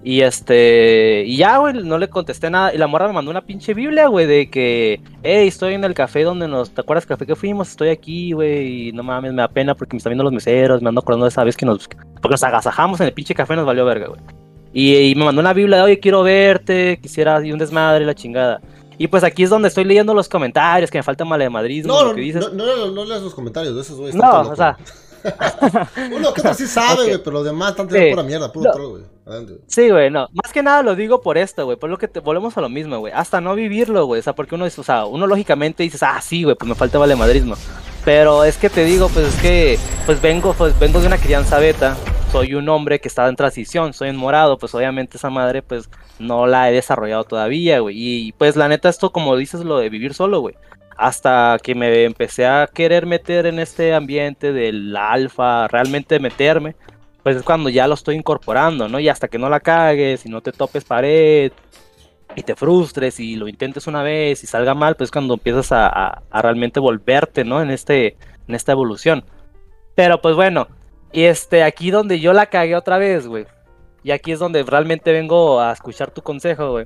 [0.03, 2.71] Y este, y ya, güey, no le contesté nada.
[2.73, 5.95] Y la morra me mandó una pinche Biblia, güey, de que, hey, estoy en el
[5.95, 7.69] café donde nos, ¿te acuerdas café que fuimos?
[7.69, 10.83] Estoy aquí, güey, y no mames, me da pena porque me están viendo los meseros,
[10.83, 13.55] me ando acordando de esa vez que nos, porque nos agasajamos en el pinche café,
[13.55, 14.21] nos valió verga, güey.
[14.73, 18.61] Y, me mandó una Biblia de, oye, quiero verte, quisiera, y un desmadre, la chingada.
[18.97, 22.15] Y pues aquí es donde estoy leyendo los comentarios, que me falta malemadrismo, no, lo
[22.15, 22.51] que dices.
[22.53, 24.13] No, no, no, leas los comentarios de esos, güey.
[24.13, 24.77] No, o sea...
[26.15, 29.03] Uno que sí sabe, güey, pero los demás están tirando pura mierda, puro troll, güey.
[29.67, 30.27] Sí, güey, no.
[30.33, 31.77] Más que nada lo digo por esto, güey.
[31.77, 33.13] Por lo que te, volvemos a lo mismo, güey.
[33.13, 34.19] Hasta no vivirlo, güey.
[34.19, 36.75] O sea, porque uno es, o sea, uno lógicamente dices, ah, sí, güey, pues me
[36.75, 37.55] falta valemadrismo.
[38.03, 41.59] Pero es que te digo, pues es que, pues vengo, pues vengo de una crianza
[41.59, 41.95] beta.
[42.31, 45.89] Soy un hombre que estaba en transición, soy en morado, pues obviamente esa madre, pues
[46.19, 47.95] no la he desarrollado todavía, güey.
[47.97, 50.55] Y pues la neta, esto, como dices, lo de vivir solo, güey
[50.99, 56.75] hasta que me empecé a querer meter en este ambiente del alfa, realmente meterme,
[57.23, 58.99] pues es cuando ya lo estoy incorporando, ¿no?
[58.99, 61.53] Y hasta que no la cagues y no te topes pared
[62.35, 65.69] y te frustres y lo intentes una vez y salga mal, pues es cuando empiezas
[65.71, 67.61] a, realmente volverte, ¿no?
[67.61, 68.17] En, este,
[68.49, 69.23] en esta evolución.
[69.95, 70.67] Pero pues bueno,
[71.11, 73.45] y este, aquí donde yo la cagué otra vez, güey.
[74.03, 76.85] Y aquí es donde realmente vengo a escuchar tu consejo, güey.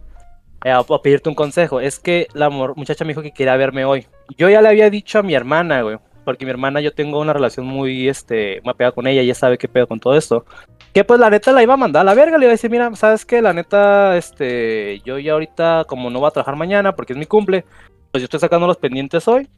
[0.63, 1.79] Eh, a, pedirte un consejo.
[1.79, 4.07] Es que la muchacha me dijo que quería verme hoy.
[4.37, 5.97] Yo ya le había dicho a mi hermana, güey.
[6.23, 9.67] Porque mi hermana, yo tengo una relación muy, este, mapeada con ella, ella sabe qué
[9.67, 10.45] pedo con todo esto.
[10.93, 12.71] Que pues la neta la iba a mandar a la verga, le iba a decir,
[12.71, 13.41] mira, ¿sabes qué?
[13.41, 17.25] La neta, este, yo ya ahorita, como no voy a trabajar mañana porque es mi
[17.25, 17.65] cumple,
[18.11, 19.49] pues yo estoy sacando los pendientes hoy.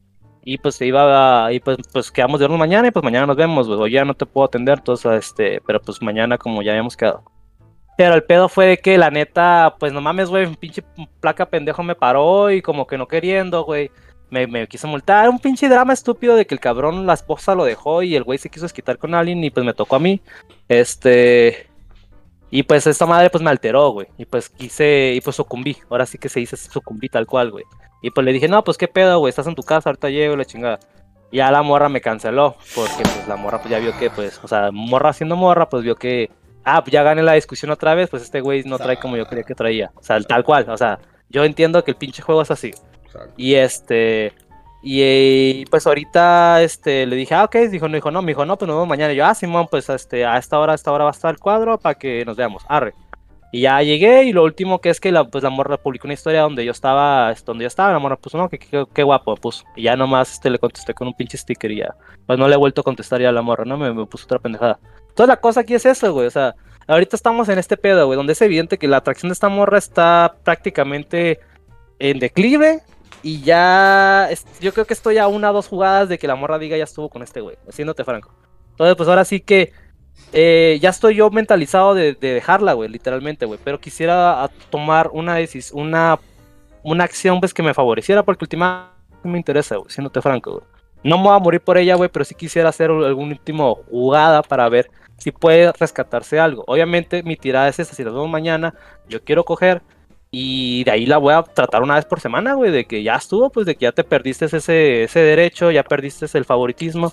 [0.48, 3.26] Y pues se iba a, y pues, pues quedamos de vernos mañana y pues mañana
[3.26, 3.92] nos vemos, güey.
[3.92, 7.24] ya no te puedo atender, entonces, este, pero pues mañana como ya habíamos quedado.
[7.98, 10.84] Pero el pedo fue de que la neta, pues no mames, güey, un pinche
[11.20, 13.90] placa pendejo me paró y como que no queriendo, güey.
[14.30, 15.30] Me, me, quiso multar.
[15.30, 18.38] Un pinche drama estúpido de que el cabrón, la esposa lo dejó y el güey
[18.38, 20.22] se quiso esquitar con alguien y pues me tocó a mí.
[20.68, 21.68] Este.
[22.52, 24.08] Y pues esta madre pues me alteró, güey.
[24.18, 25.78] Y pues quise, y pues sucumbí.
[25.90, 27.66] Ahora sí que se dice sucumbí tal cual, güey.
[28.06, 30.36] Y pues le dije, no, pues qué pedo, güey, estás en tu casa, ahorita llego,
[30.36, 30.80] la chingada.
[31.32, 34.40] Y ya la morra me canceló, porque pues la morra pues ya vio que, pues,
[34.44, 36.30] o sea, morra siendo morra, pues vio que
[36.64, 39.26] ah, pues ya gané la discusión otra vez, pues este güey no trae como yo
[39.26, 39.92] creía que traía.
[39.96, 42.76] O sea, tal cual, o sea, yo entiendo que el pinche juego es así.
[43.38, 44.34] Y este,
[44.84, 48.56] y pues ahorita este, le dije, ah, ok, dijo, no, dijo, no, me dijo, no,
[48.56, 49.14] pues nos vemos mañana.
[49.14, 51.34] Y yo, ah, Simón, pues este, a esta hora, a esta hora va a estar
[51.34, 52.94] el cuadro para que nos veamos, arre.
[53.56, 56.14] Y ya llegué y lo último que es que la, pues la morra publicó una
[56.14, 59.64] historia donde yo estaba, donde yo estaba, la morra puso, no, que qué guapo, puso.
[59.78, 61.96] Y ya nomás este, le contesté con un pinche sticker y ya,
[62.28, 63.78] pues no le he vuelto a contestar ya a la morra, ¿no?
[63.78, 64.78] Me, me puso otra pendejada.
[65.14, 66.28] Toda la cosa aquí es eso, güey.
[66.28, 66.54] O sea,
[66.86, 69.78] ahorita estamos en este pedo, güey, donde es evidente que la atracción de esta morra
[69.78, 71.40] está prácticamente
[72.00, 72.82] en declive.
[73.24, 74.28] Y ya,
[74.60, 76.84] yo creo que estoy a una o dos jugadas de que la morra diga ya
[76.84, 78.34] estuvo con este güey, haciéndote franco.
[78.72, 79.72] Entonces, pues ahora sí que
[80.34, 83.60] eh, ya estoy yo mentalizado de, dejarla, güey, literalmente, güey.
[83.64, 85.38] Pero quisiera tomar una
[85.74, 86.20] una,
[86.84, 90.64] una acción, pues, que me favoreciera, porque últimamente me interesa, güey, siéndote franco, güey.
[91.04, 94.42] No me voy a morir por ella, güey, pero sí quisiera hacer algún último jugada
[94.42, 96.64] para ver si puede rescatarse algo.
[96.68, 98.74] Obviamente mi tirada es esta, si la vemos mañana,
[99.08, 99.84] yo quiero coger
[100.32, 103.16] y de ahí la voy a tratar una vez por semana, güey, de que ya
[103.16, 107.12] estuvo, pues de que ya te perdiste ese, ese derecho, ya perdiste el favoritismo.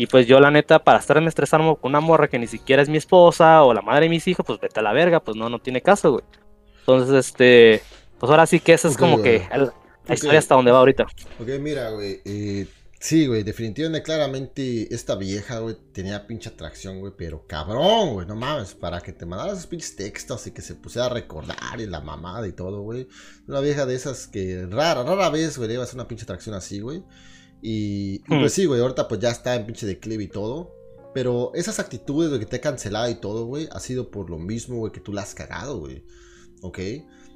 [0.00, 2.88] Y pues yo la neta, para estarme estresando con una morra que ni siquiera es
[2.88, 5.50] mi esposa o la madre de mis hijos, pues vete a la verga, pues no,
[5.50, 6.24] no tiene caso, güey.
[6.78, 7.82] Entonces, este,
[8.18, 9.46] pues ahora sí que esa es como que
[10.06, 11.06] la historia hasta donde va ahorita.
[11.38, 12.66] Ok, mira, güey, eh,
[12.98, 18.36] Sí, güey, definitivamente, claramente esta vieja, güey, tenía pinche atracción, güey, pero cabrón, güey, no
[18.36, 21.86] mames, para que te mandara esos pinches textos y que se pusiera a recordar y
[21.86, 23.06] la mamada y todo, güey.
[23.46, 26.80] Una vieja de esas que rara, rara vez, güey, debe ser una pinche atracción así,
[26.80, 27.02] güey.
[27.62, 28.54] Y, pues hmm.
[28.54, 30.74] sí, güey, ahorita pues ya está en pinche declive y todo.
[31.12, 34.38] Pero esas actitudes, güey, que te he cancelado y todo, güey, ha sido por lo
[34.38, 36.04] mismo, güey, que tú la has cagado, güey.
[36.62, 36.78] ¿Ok?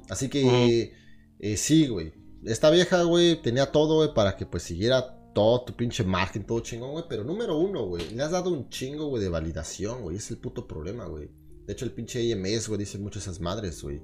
[0.09, 0.93] Así que,
[1.39, 2.13] eh, sí, güey
[2.45, 6.59] esta vieja, güey, tenía todo, güey, para que pues siguiera todo tu pinche margen, todo
[6.59, 7.05] chingón, güey.
[7.09, 10.17] Pero número uno, güey, le has dado un chingo, güey, de validación, güey.
[10.17, 11.29] Es el puto problema, güey.
[11.65, 14.01] De hecho, el pinche IMS, güey, dice muchas esas madres, güey.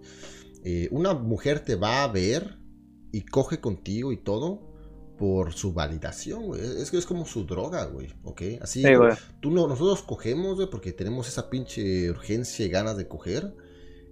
[0.64, 2.58] Eh, una mujer te va a ver
[3.12, 4.71] y coge contigo y todo
[5.22, 6.82] por su validación, güey.
[6.82, 8.42] Es que es como su droga, güey, ¿ok?
[8.60, 8.82] Así,
[9.40, 13.54] tú no, nosotros cogemos, güey, porque tenemos esa pinche urgencia y ganas de coger.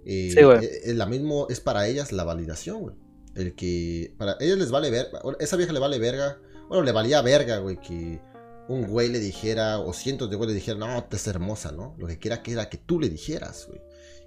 [0.04, 0.64] Eh, sí, güey.
[0.64, 2.94] Es, eh, la mismo, es para ellas la validación, güey.
[3.34, 5.08] El que, para ellas les vale ver,
[5.40, 8.20] esa vieja le vale verga, bueno, le valía verga, güey, que
[8.68, 11.96] un güey le dijera, o cientos de güeyes le dijeran, no, te es hermosa, ¿no?
[11.98, 13.80] Lo que quiera que era que tú le dijeras, güey.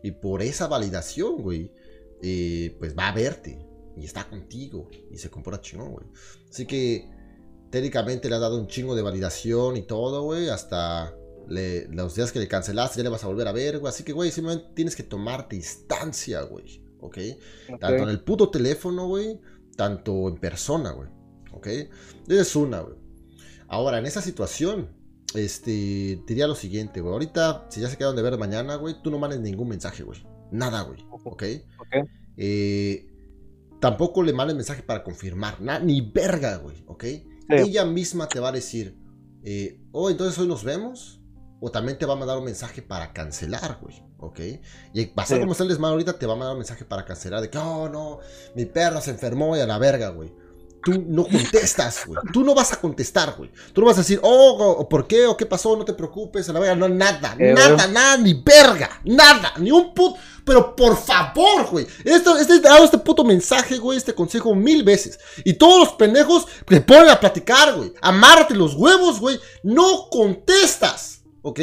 [0.03, 1.71] Y por esa validación, güey,
[2.21, 3.65] eh, pues va a verte,
[3.97, 6.05] y está contigo y se compra chingón, güey.
[6.49, 7.09] Así que
[7.69, 11.15] técnicamente le has dado un chingo de validación y todo, güey, hasta
[11.47, 13.89] los días que le cancelaste ya le vas a volver a ver, güey.
[13.89, 17.17] Así que, güey, simplemente tienes que tomar distancia, güey, ¿ok?
[17.79, 19.39] Tanto en el puto teléfono, güey,
[19.75, 21.09] tanto en persona, güey,
[21.51, 21.67] ¿ok?
[22.27, 22.97] Es una, güey.
[23.67, 24.89] Ahora, en esa situación,
[25.35, 27.13] este, diría lo siguiente, güey.
[27.13, 30.23] Ahorita, si ya se quedan de ver mañana, güey, tú no mandes ningún mensaje, güey.
[30.51, 31.43] Nada, güey, ¿ok?
[31.79, 32.07] Ok.
[32.37, 33.07] Eh,
[33.83, 37.03] Tampoco le mandes mensaje para confirmar, ni verga, güey, ¿ok?
[37.49, 38.97] Ella misma te va a decir,
[39.43, 41.19] eh, oh, entonces hoy nos vemos.
[41.59, 44.39] O también te va a mandar un mensaje para cancelar, güey, ¿ok?
[44.93, 47.41] Y pasar como está el desmadre ahorita, te va a mandar un mensaje para cancelar
[47.41, 48.19] de que, oh, no,
[48.55, 50.31] mi perro se enfermó y a la verga, güey
[50.83, 52.19] tú no contestas, güey.
[52.31, 53.51] Tú no vas a contestar, güey.
[53.73, 55.25] Tú no vas a decir, oh, ¿por qué?
[55.25, 55.75] ¿O qué pasó?
[55.75, 56.75] No te preocupes, a la verga.
[56.75, 59.01] No, nada, nada, nada, ni verga.
[59.05, 60.19] Nada, ni un puto.
[60.45, 61.87] Pero por favor, güey.
[62.03, 65.19] Esto, este, dado este puto mensaje, güey, este consejo mil veces.
[65.45, 67.93] Y todos los pendejos te ponen a platicar, güey.
[68.01, 69.39] Amárrate los huevos, güey.
[69.63, 71.59] No contestas, ¿ok?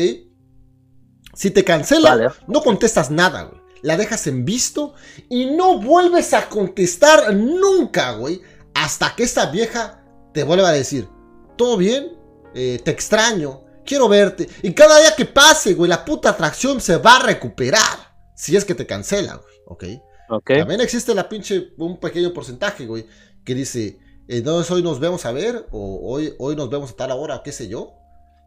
[1.35, 3.61] Si te cancela, no contestas nada, güey.
[3.83, 4.95] La dejas en visto
[5.29, 8.43] y no vuelves a contestar nunca, güey
[8.75, 11.09] hasta que esta vieja te vuelva a decir,
[11.57, 12.19] ¿todo bien?
[12.55, 14.49] Eh, te extraño, quiero verte.
[14.63, 18.10] Y cada día que pase, güey, la puta atracción se va a recuperar.
[18.41, 19.85] Si es que te cancela, güey, ¿ok?
[20.31, 20.61] okay.
[20.61, 23.05] También existe la pinche, un pequeño porcentaje, güey,
[23.45, 23.99] que dice,
[24.29, 27.53] entonces hoy nos vemos a ver, o hoy, hoy nos vemos a tal hora, qué
[27.53, 27.93] sé yo.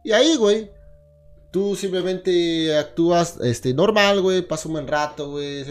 [0.02, 0.72] Y ahí, güey,
[1.52, 5.64] tú simplemente actúas este, normal, güey, pasa un buen rato, güey,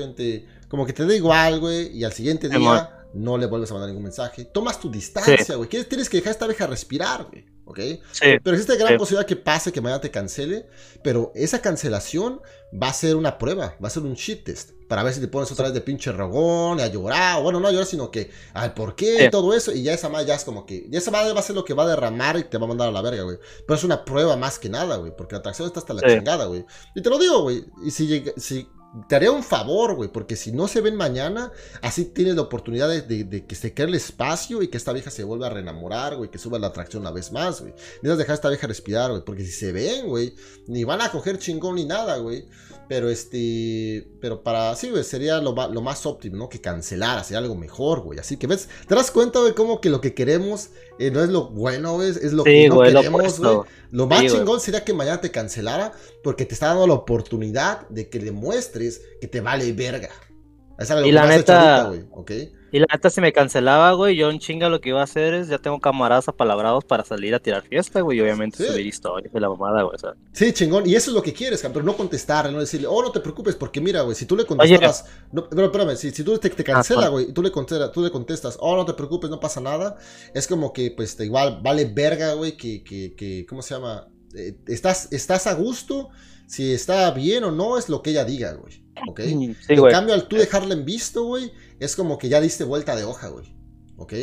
[0.69, 3.89] como que te da igual, güey, y al siguiente día no le vuelves a mandar
[3.89, 4.45] ningún mensaje.
[4.45, 5.69] Tomas tu distancia, güey.
[5.69, 7.45] Tienes que dejar a esta vieja respirar, güey.
[7.65, 7.79] ¿Ok?
[8.11, 8.25] Sí.
[8.43, 10.67] Pero existe gran posibilidad que pase, que mañana te cancele.
[11.03, 12.41] Pero esa cancelación
[12.81, 14.71] va a ser una prueba, va a ser un shit test.
[14.89, 17.39] Para ver si te pones otra vez de pinche rogón y a llorar.
[17.39, 19.71] O bueno, no a llorar, sino que al por qué y todo eso.
[19.71, 20.87] Y ya esa madre ya es como que.
[20.89, 22.67] Ya esa madre va a ser lo que va a derramar y te va a
[22.67, 23.37] mandar a la verga, güey.
[23.65, 25.15] Pero es una prueba más que nada, güey.
[25.15, 26.65] Porque la atracción está hasta la chingada, güey.
[26.95, 27.65] Y te lo digo, güey.
[27.85, 28.67] Y si, llega, si
[29.07, 31.51] te haría un favor, güey, porque si no se ven mañana,
[31.81, 35.23] así tienes la oportunidad de, que se quede el espacio y que esta vieja se
[35.23, 37.73] vuelva a reenamorar, güey, que suba la atracción una vez más, güey.
[37.73, 40.35] Necesitas dejar a esta vieja respirar, güey, porque si se ven, güey,
[40.67, 42.45] ni van a coger chingón ni nada, güey.
[42.87, 46.49] Pero este, pero para, sí, güey, sería lo, más óptimo, ¿no?
[46.49, 48.19] Que cancelar, hacer algo mejor, güey.
[48.19, 48.69] Así que, ¿ves?
[48.87, 52.09] ¿Te das cuenta, güey, cómo que lo que queremos eh, no es lo bueno, güey?
[52.09, 53.57] Es lo que no queremos, güey.
[53.91, 55.91] Lo, más chingón sería que mañana te cancelara
[56.23, 60.09] porque te está dando la oportunidad de que le muestres que te vale verga.
[60.77, 62.51] Esa es y la neta, güey.
[62.73, 65.35] Y la neta, si me cancelaba, güey, yo en chinga lo que iba a hacer
[65.35, 69.31] es, ya tengo camaradas apalabrados para salir a tirar fiesta, güey, y obviamente subir historias
[69.31, 69.95] de la mamada, güey,
[70.31, 73.11] Sí, chingón, y eso es lo que quieres, pero no contestar, no decirle, oh, no
[73.11, 76.35] te preocupes, porque mira, güey, si tú le contestas, no, pero espérame, si, si tú
[76.39, 79.29] te, te cancela, güey, y tú le, contestas, tú le contestas, oh, no te preocupes,
[79.29, 79.95] no pasa nada,
[80.33, 84.07] es como que, pues, te igual vale verga, güey, que, que, que, ¿cómo se llama?
[84.33, 86.09] Eh, estás, estás a gusto,
[86.47, 88.83] si está bien o no, es lo que ella diga, güey.
[89.07, 89.19] ¿Ok?
[89.19, 89.55] en
[89.89, 93.27] cambio, al tú dejarla en visto, güey, es como que ya diste vuelta de hoja,
[93.29, 93.53] güey.
[93.97, 94.13] ¿Ok?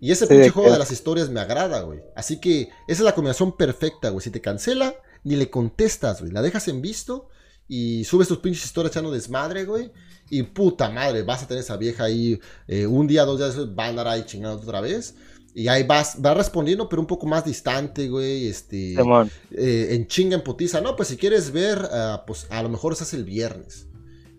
[0.00, 2.00] y ese pinche juego de las historias me agrada, güey.
[2.16, 4.22] Así que esa es la combinación perfecta, güey.
[4.22, 6.32] Si te cancela, ni le contestas, güey.
[6.32, 7.28] La dejas en visto
[7.68, 9.92] y subes tus pinches historias echando desmadre, güey.
[10.28, 13.86] Y puta madre, vas a tener esa vieja ahí eh, un día, dos días, va
[13.86, 15.14] a andar ahí chingando otra vez.
[15.54, 18.46] Y ahí vas, va respondiendo, pero un poco más distante, güey.
[18.46, 20.80] Este, eh, en chinga, en putiza.
[20.80, 23.88] No, pues si quieres ver, uh, pues a lo mejor se hace el viernes.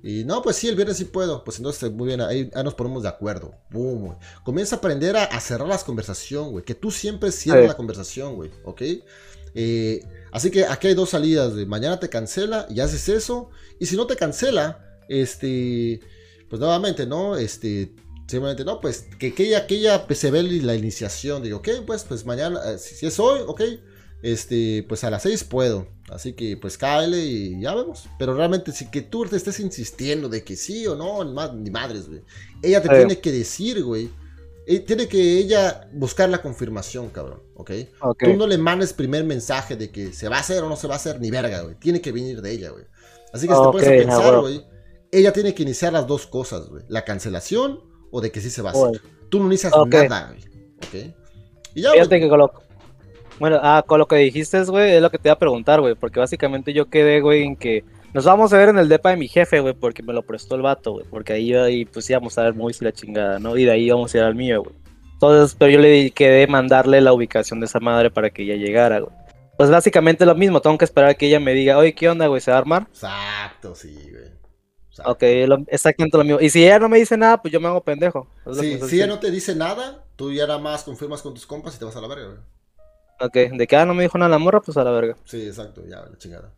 [0.04, 1.43] Y no, pues sí, el viernes sí puedo.
[1.43, 3.54] Pues entonces, muy bien, ahí, nos ponemos de acuerdo.
[3.69, 4.17] Boom, güey.
[4.43, 6.63] Comienza a aprender a, cerrar las conversaciones, güey.
[6.63, 8.50] Que tú siempre cierres la conversación, güey.
[8.63, 8.82] ¿Ok?
[9.54, 11.65] Eh, así que aquí hay dos salidas, güey.
[11.65, 13.50] Mañana te cancela y haces eso.
[13.80, 16.00] Y si no te cancela, este.
[16.50, 17.36] Pues nuevamente, ¿no?
[17.36, 17.93] Este
[18.32, 21.44] Simplemente, no, pues que, que ella, que ella pues, se ve la iniciación.
[21.44, 23.62] Digo, ok, pues, pues mañana, eh, si, es hoy, ok,
[24.24, 25.86] este, pues a las 6 puedo.
[26.10, 28.08] Así que pues cáele y ya vemos.
[28.17, 32.08] Pero realmente si que tú te estés insistiendo de que sí o no, ni, madres,
[32.08, 32.22] güey.
[32.63, 34.10] Ella te tiene que decir, güey,
[34.65, 37.72] eh, tiene que ella buscar la confirmación, cabrón, ¿ok?
[38.17, 40.88] Tú no le mandes primer mensaje de que se va a hacer o no se
[40.88, 41.76] va a hacer, ni verga, güey.
[41.76, 42.86] Tiene que venir de ella, güey.
[43.34, 44.65] Así que si te a pensar, güey,
[45.12, 46.86] ella tiene que iniciar las dos cosas, güey.
[46.88, 49.02] La cancelación o de que sí se va a hacer.
[49.30, 50.41] Tú no inicias nada, güey.
[50.78, 51.15] ¿Ok?
[51.74, 52.52] Y ya, Fíjate que con lo,
[53.39, 55.95] bueno, ah, con lo que dijiste, güey, es lo que te iba a preguntar, güey.
[55.95, 59.17] Porque básicamente yo quedé, güey, en que nos vamos a ver en el depa de
[59.17, 61.06] mi jefe, güey, porque me lo prestó el vato, güey.
[61.10, 63.58] Porque ahí, ahí pues íbamos a ver muy la chingada, ¿no?
[63.58, 64.76] Y de ahí íbamos a ir al mío, güey.
[65.13, 69.00] Entonces, pero yo le quedé mandarle la ubicación de esa madre para que ella llegara,
[69.00, 69.15] güey.
[69.58, 72.28] Pues básicamente lo mismo, tengo que esperar a que ella me diga, oye, ¿qué onda,
[72.28, 72.41] güey?
[72.41, 72.88] ¿Se va a armar?
[72.89, 74.31] Exacto, sí, güey.
[75.06, 75.23] Ok,
[75.67, 76.41] exactamente lo mismo.
[76.41, 78.27] Y si ella no me dice nada, pues yo me hago pendejo.
[78.60, 81.75] Sí, si ella no te dice nada, tú ya nada más confirmas con tus compas
[81.75, 82.39] y te vas a la verga, güey.
[83.21, 85.15] Ok, de que ah, no me dijo nada la morra, pues a la verga.
[85.25, 86.54] Sí, exacto, ya, la chingada.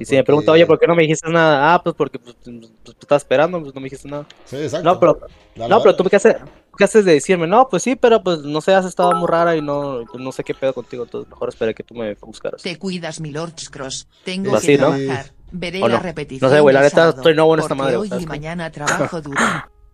[0.00, 1.72] y si me pregunta, oye, ¿por qué no me dijiste nada?
[1.72, 4.26] Ah, pues porque pues, pues, pues tú estás esperando, pues no me dijiste nada.
[4.44, 4.92] Sí, exacto.
[4.92, 5.20] No, pero,
[5.68, 6.36] no, pero tú qué haces,
[6.76, 9.56] qué haces de decirme, no, pues sí, pero pues no sé, has estado muy rara
[9.56, 12.60] y no, pues, no sé qué pedo contigo, entonces mejor esperé que tú me buscaras.
[12.60, 14.08] Te cuidas, mi Lord Cross.
[14.24, 15.32] Tengo que trabajar.
[15.52, 16.50] Veré la repetición.
[16.50, 17.96] No sé, güey, la neta estoy no en esta madre.
[17.96, 19.40] Hoy y mañana trabajo duro.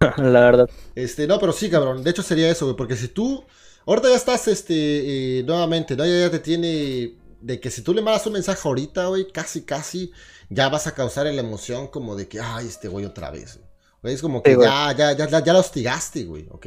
[0.01, 0.71] la verdad.
[0.94, 2.03] Este, no, pero sí, cabrón.
[2.03, 3.44] De hecho sería eso, güey, porque si tú
[3.87, 6.05] ahorita ya estás este eh, nuevamente, ¿no?
[6.05, 9.62] Ya, ya te tiene de que si tú le mandas un mensaje ahorita, güey, casi
[9.62, 10.12] casi
[10.51, 13.61] ya vas a causar la emoción como de que, ay, este güey otra vez.
[14.03, 16.66] Güey, es como que ya, ya, ya, ya, la hostigaste, güey, ¿ok?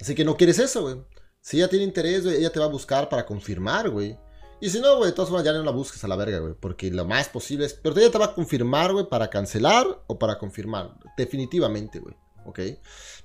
[0.00, 0.96] Así que no quieres eso, güey.
[1.40, 4.16] Si ella tiene interés, güey, ella te va a buscar para confirmar, güey.
[4.60, 6.54] Y si no, güey, de todas formas ya no la busques a la verga, güey.
[6.58, 7.74] Porque lo más posible es.
[7.74, 10.94] Pero ella te va a confirmar, güey, para cancelar o para confirmar.
[11.16, 12.14] Definitivamente, güey.
[12.44, 12.60] ¿Ok?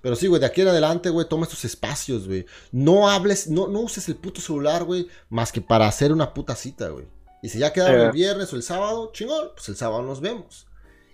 [0.02, 2.45] Pero sí, güey, de aquí en adelante, güey, toma estos espacios, güey.
[2.71, 6.56] No hables, no, no uses el puto celular, güey, más que para hacer una puta
[6.56, 7.08] cita, güey.
[7.41, 10.67] Y si ya quedaron el viernes o el sábado, chingón, pues el sábado nos vemos.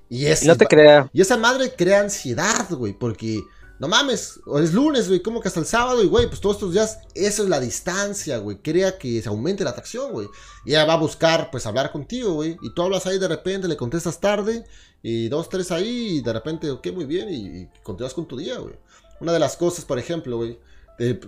[0.09, 1.09] Y, es, no te crea.
[1.13, 3.41] Y esa madre crea ansiedad, güey, porque
[3.81, 6.71] no mames, es lunes, güey, como que hasta el sábado, y güey, pues todos estos
[6.71, 10.27] días, eso es la distancia, güey, crea que se aumente la atracción, güey.
[10.65, 13.67] Y ella va a buscar, pues, hablar contigo, güey, y tú hablas ahí de repente,
[13.67, 14.65] le contestas tarde,
[15.01, 18.59] y dos, tres ahí, y de repente, ok, muy bien, y, continúas con tu día,
[18.59, 18.75] güey.
[19.19, 20.59] Una de las cosas, por ejemplo, güey,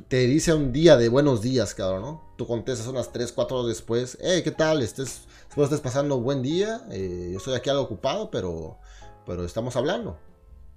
[0.08, 2.36] te, dice un día de buenos días, cabrón, ¿no?
[2.38, 4.84] Tú contestas unas tres, cuatro horas después, hey, ¿qué tal?
[4.84, 8.78] Estés, espero estés pasando un buen día, eh, yo estoy aquí algo ocupado, pero,
[9.26, 10.20] pero estamos hablando.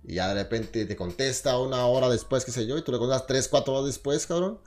[0.07, 2.99] Y ya de repente te contesta una hora después, qué sé yo, y tú le
[2.99, 4.61] contestas tres, cuatro horas después, cabrón.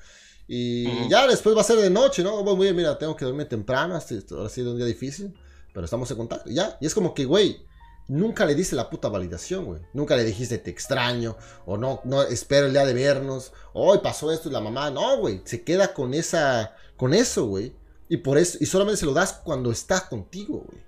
[0.47, 2.43] Y ya después va a ser de noche, ¿no?
[2.43, 5.34] muy bien, mira, tengo que dormir temprano, ha sido un día difícil,
[5.73, 6.49] pero estamos en contacto.
[6.49, 7.63] Y ya, y es como que, güey,
[8.10, 9.82] nunca le diste la puta validación, güey.
[9.93, 14.32] Nunca le dijiste te extraño, o no, no, espero el día de vernos, hoy pasó
[14.32, 17.73] esto y la mamá, no, güey, se queda con esa, con eso, güey.
[18.10, 20.84] Y por eso, y solamente se lo das cuando está contigo, güey.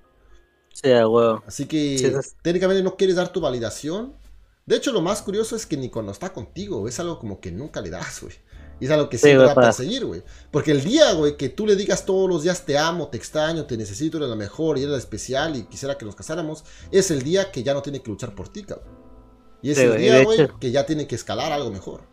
[0.73, 1.37] Sí, güey.
[1.45, 4.15] Así que técnicamente no quieres dar tu validación,
[4.71, 7.51] de hecho, lo más curioso es que ni cuando está contigo, es algo como que
[7.51, 8.34] nunca le das, güey.
[8.79, 10.23] Y es algo que siempre va a perseguir, güey.
[10.49, 13.65] Porque el día, güey, que tú le digas todos los días te amo, te extraño,
[13.65, 17.12] te necesito, eres la mejor y eres la especial y quisiera que nos casáramos, es
[17.12, 18.88] el día que ya no tiene que luchar por ti, cabrón.
[19.62, 22.03] Y es el día, güey, que ya tiene que escalar algo mejor.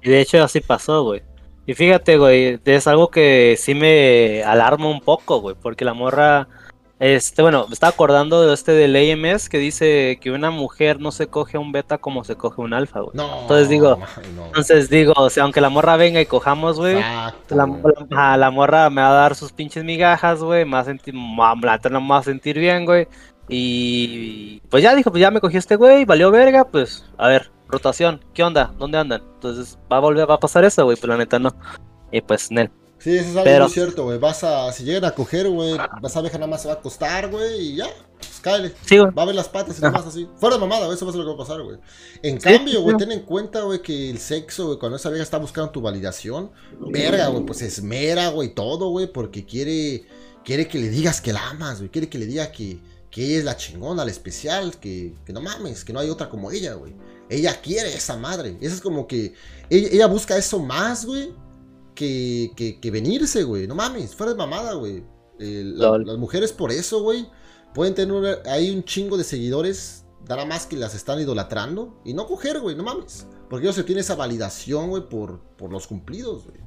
[0.00, 1.24] Y de hecho así pasó, güey.
[1.66, 6.46] Y fíjate, güey, es algo que sí me alarma un poco, güey, porque la morra
[7.00, 11.12] este, bueno, me estaba acordando de este del AMS que dice que una mujer no
[11.12, 13.12] se coge un beta como se coge un alfa, güey.
[13.14, 13.98] No, entonces digo,
[14.44, 17.34] entonces digo, o sea, aunque la morra venga y cojamos, güey, la,
[18.36, 22.00] la, morra me va a dar sus pinches migajas, güey, me va a sentir, no
[22.02, 23.08] me va a sentir bien, güey.
[23.48, 27.50] Y pues ya dijo, pues ya me cogió este güey, valió verga, pues, a ver,
[27.66, 28.74] rotación, ¿qué onda?
[28.78, 29.22] ¿Dónde andan?
[29.36, 31.56] Entonces va a volver, va a pasar eso, güey, pero la neta no.
[32.12, 32.70] Y pues, Nel.
[33.00, 34.18] Sí, eso es algo muy cierto, güey.
[34.18, 36.74] Vas a, si llegan a coger, güey, vas a ver que nada más se va
[36.74, 38.74] a acostar, güey, y ya, pues cáele.
[38.84, 39.10] Sí, güey.
[39.12, 40.28] Va a ver las patas y nada más así.
[40.36, 41.78] Fuera de mamada, eso va a ser lo que va a pasar, güey.
[42.22, 45.38] En cambio, güey, ten en cuenta, güey, que el sexo, güey, cuando esa vieja está
[45.38, 50.04] buscando tu validación, verga, güey, pues esmera, güey, todo, güey, porque quiere,
[50.44, 53.38] quiere que le digas que la amas, güey, quiere que le diga que, que ella
[53.38, 56.74] es la chingona, la especial, que, que no mames, que no hay otra como ella,
[56.74, 56.92] güey.
[57.30, 58.58] Ella quiere esa madre.
[58.60, 59.32] Eso es como que
[59.70, 61.32] ella, ella busca eso más, güey
[61.94, 63.66] que, venirse, güey.
[63.66, 65.04] No mames, fuera de mamada, güey.
[65.38, 67.28] las mujeres por eso, güey,
[67.74, 72.26] pueden tener ahí un chingo de seguidores, nada más que las están idolatrando y no
[72.26, 73.26] coger, güey, no mames.
[73.48, 76.58] Porque ellos se tienen esa validación, güey, por, por los cumplidos, güey.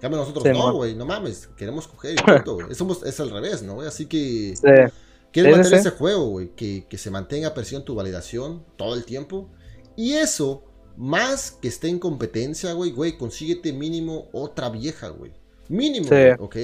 [0.00, 2.68] Cambio, nosotros no, güey, no mames, queremos coger y punto, güey.
[2.70, 3.88] Es, al revés, ¿no, güey?
[3.88, 4.54] Así que...
[4.56, 4.92] Sí.
[5.30, 9.50] Quieres mantener ese juego, güey, que, que se mantenga presión tu validación todo el tiempo.
[9.94, 10.64] Y eso
[10.98, 15.32] más que esté en competencia, güey, güey, consíguete mínimo otra vieja, güey.
[15.68, 16.08] Mínimo,
[16.40, 16.56] ¿ok?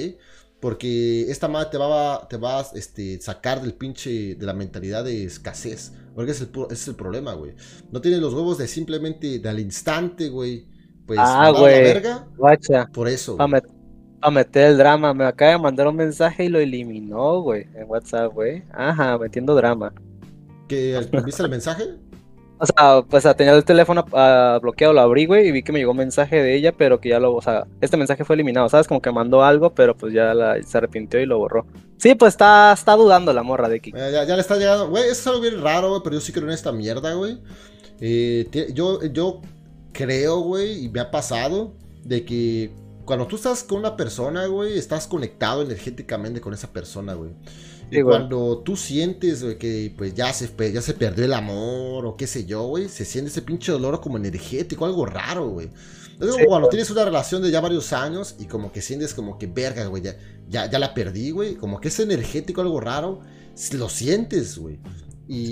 [0.59, 5.05] Porque esta madre te va, te va a este, sacar del pinche, de la mentalidad
[5.05, 5.93] de escasez.
[6.13, 7.53] Porque ese es el, ese es el problema, güey.
[7.91, 10.65] No tienes los huevos de simplemente, del instante, güey.
[11.05, 11.83] Pues, ah, güey.
[11.83, 12.27] verga.
[12.35, 12.87] Guacha.
[12.91, 13.37] Por eso.
[13.37, 13.61] Para
[14.31, 15.13] meter el drama.
[15.13, 17.67] Me acaba de mandar un mensaje y lo eliminó, güey.
[17.73, 18.63] En WhatsApp, güey.
[18.73, 19.93] Ajá, metiendo drama.
[20.67, 21.83] ¿Que, ¿Viste el mensaje?
[22.57, 25.79] O sea, pues tenía el teléfono uh, bloqueado, lo abrí, güey, y vi que me
[25.79, 28.69] llegó un mensaje de ella, pero que ya lo, o sea, este mensaje fue eliminado,
[28.69, 28.87] ¿sabes?
[28.87, 30.33] Como que mandó algo, pero pues ya
[30.65, 31.65] se arrepintió y lo borró.
[31.97, 33.77] Sí, pues está, está dudando la morra de.
[33.77, 36.45] Eh, ya, le está llegando, güey, es algo bien raro, güey, pero yo sí creo
[36.45, 37.39] en esta mierda, güey.
[37.99, 39.41] Eh, yo, yo
[39.91, 42.71] creo, güey, y me ha pasado, de que
[43.05, 47.31] cuando tú estás con una persona, güey, estás conectado energéticamente con esa persona, güey.
[47.91, 52.27] Y cuando tú sientes que pues ya se, ya se perdió el amor o qué
[52.27, 55.69] sé yo, güey, se siente ese pinche dolor como energético, algo raro, güey.
[56.47, 59.85] Cuando tienes una relación de ya varios años y como que sientes como que verga,
[59.87, 60.15] güey, ya,
[60.49, 61.55] ya, la perdí, güey.
[61.55, 63.21] Como que es energético, algo raro.
[63.73, 64.79] Lo sientes, güey.
[65.27, 65.51] Y,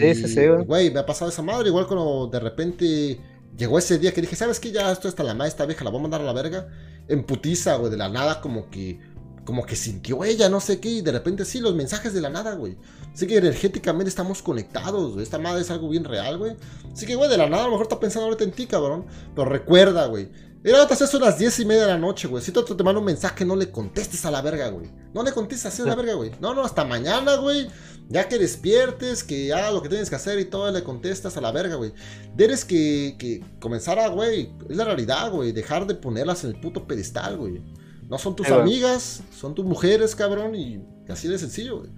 [0.65, 1.67] güey, me ha pasado esa madre.
[1.67, 3.19] Igual cuando de repente
[3.57, 4.71] llegó ese día que dije, ¿sabes qué?
[4.71, 6.67] Ya esto está la madre, esta vieja, la voy a mandar a la verga.
[7.07, 8.99] En putiza, güey, de la nada, como que
[9.45, 12.29] como que sintió ella, no sé qué, y de repente sí, los mensajes de la
[12.29, 12.77] nada, güey.
[13.13, 15.23] Así que energéticamente estamos conectados, güey.
[15.23, 16.55] Esta madre es algo bien real, güey.
[16.91, 19.05] Así que, güey, de la nada a lo mejor está pensando ahorita en ti, cabrón.
[19.35, 20.29] Pero recuerda, güey.
[20.63, 22.41] Era otras son las 10 y media de la noche, güey.
[22.41, 24.89] Si tú te manda un mensaje, no le contestes a la verga, güey.
[25.13, 26.31] No le contestes así a la verga, güey.
[26.39, 27.67] No, no, hasta mañana, güey.
[28.07, 31.41] Ya que despiertes, que haga lo que tienes que hacer y todo, le contestas a
[31.41, 31.93] la verga, güey.
[32.37, 34.53] Tienes que, que comenzar a, güey.
[34.69, 35.51] Es la realidad, güey.
[35.51, 37.61] Dejar de ponerlas en el puto pedestal, güey.
[38.09, 41.91] No son tus amigas, son tus mujeres, cabrón, y así de sencillo, güey.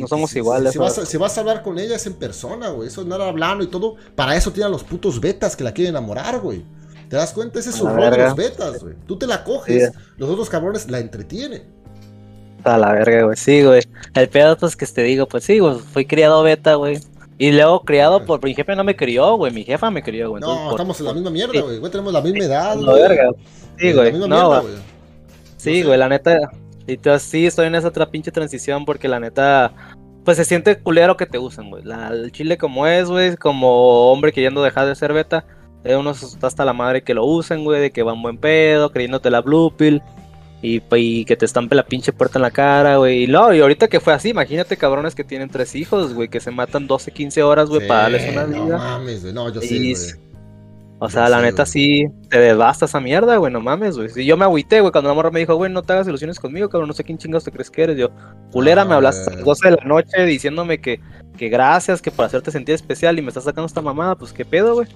[0.00, 0.72] no somos iguales.
[0.72, 2.88] Si, vas a, hablar con ella es en persona, güey.
[2.88, 3.96] Eso es nada hablando y todo.
[4.14, 6.64] Para eso tienen los putos betas que la quieren enamorar, güey.
[7.08, 7.58] ¿Te das cuenta?
[7.58, 8.94] Ese es su rol de los betas, güey.
[9.06, 11.62] Tú te la coges, los otros cabrones la entretienen.
[12.64, 13.36] A la verga, güey.
[13.36, 13.82] Sí, güey.
[14.14, 15.78] El pedo, pues que te digo, pues sí, güey.
[15.78, 16.98] Fui criado beta, güey.
[17.38, 18.42] Y luego criado por.
[18.42, 19.52] Mi jefe no me crió, güey.
[19.52, 20.40] Mi jefa me crió, güey.
[20.40, 21.80] No, estamos en la misma mierda, güey.
[21.90, 23.00] Tenemos la misma edad, güey.
[23.00, 23.30] verga.
[23.78, 24.12] Sí, güey.
[24.12, 24.74] No, güey.
[25.56, 26.50] Sí, güey, la neta.
[26.86, 29.72] Y tú, sí, estoy en esa otra pinche transición porque la neta.
[30.24, 31.84] Pues se siente culero que te usen, güey.
[32.10, 33.36] El chile como es, güey.
[33.36, 35.44] Como hombre queriendo dejar de ser beta.
[35.84, 37.80] Eh, uno está hasta la madre que lo usen, güey.
[37.80, 40.02] De que van buen pedo, creyéndote la blue pill.
[40.60, 43.24] Y, y, que te estampe la pinche puerta en la cara, güey.
[43.24, 46.40] Y no, y ahorita que fue así, imagínate cabrones que tienen tres hijos, güey, que
[46.40, 48.58] se matan 12, 15 horas, güey, para darles una vida.
[48.58, 49.32] No mames, güey.
[49.32, 50.28] No, yo sí, güey.
[51.00, 54.08] O sea, la neta sí te devasta esa mierda, güey, no mames, güey.
[54.08, 56.40] Si yo me agüité, güey, cuando la morra me dijo, güey, no te hagas ilusiones
[56.40, 57.96] conmigo, cabrón, no sé quién chingados te crees que eres.
[57.96, 58.10] Yo,
[58.50, 61.00] culera, me hablaste a las 12 de la noche diciéndome que,
[61.36, 64.44] que gracias, que por hacerte sentir especial y me estás sacando esta mamada, pues qué
[64.44, 64.88] pedo, güey.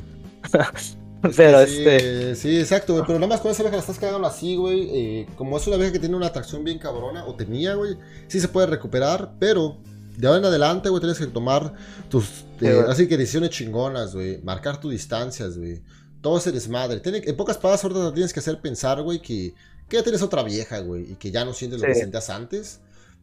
[1.36, 2.34] Pero sí, este.
[2.34, 3.04] Sí, exacto, güey.
[3.06, 4.88] Pero nada más con esa vieja la estás cagando así, güey.
[4.92, 7.96] Eh, como es una vieja que tiene una atracción bien cabrona, o tenía, güey.
[8.26, 9.78] Sí se puede recuperar, pero
[10.16, 11.74] de ahora en adelante, güey, tienes que tomar
[12.08, 12.44] tus.
[12.60, 14.42] Eh, así que decisiones chingonas, güey.
[14.42, 15.82] Marcar tus distancias, güey.
[16.20, 17.00] Todo ese desmadre.
[17.04, 19.54] en pocas palabras, ahorita tienes que hacer pensar, güey, que,
[19.88, 21.12] que ya tienes otra vieja, güey.
[21.12, 22.80] Y que ya no sientes lo que sentías antes.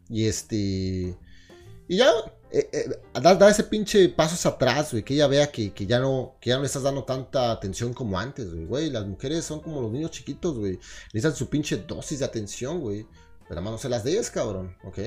[0.08, 1.16] Y este.
[1.88, 2.10] Y ya,
[2.52, 6.34] eh, eh, da, ese pinche pasos atrás, güey, que ella vea que, que, ya no,
[6.40, 9.80] que ya no le estás dando tanta atención como antes, güey, Las mujeres son como
[9.80, 10.78] los niños chiquitos, güey.
[11.12, 13.06] Necesitan su pinche dosis de atención, güey.
[13.48, 14.98] Pero además no se las des, cabrón, ¿ok?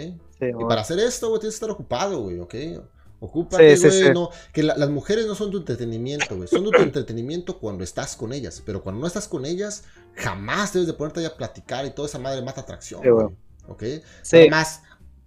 [0.42, 2.56] y para hacer esto, güey, tienes que estar ocupado, güey, ¿ok?
[3.24, 6.50] Ocúpate, güey, no, que las mujeres no son tu entretenimiento, güey.
[6.50, 8.62] Son tu entretenimiento cuando estás con ellas.
[8.66, 12.20] Pero cuando no estás con ellas, jamás debes de ponerte a platicar y toda esa
[12.20, 13.28] madre mata atracción, güey.
[13.70, 13.84] ¿Ok?
[14.34, 14.82] Además,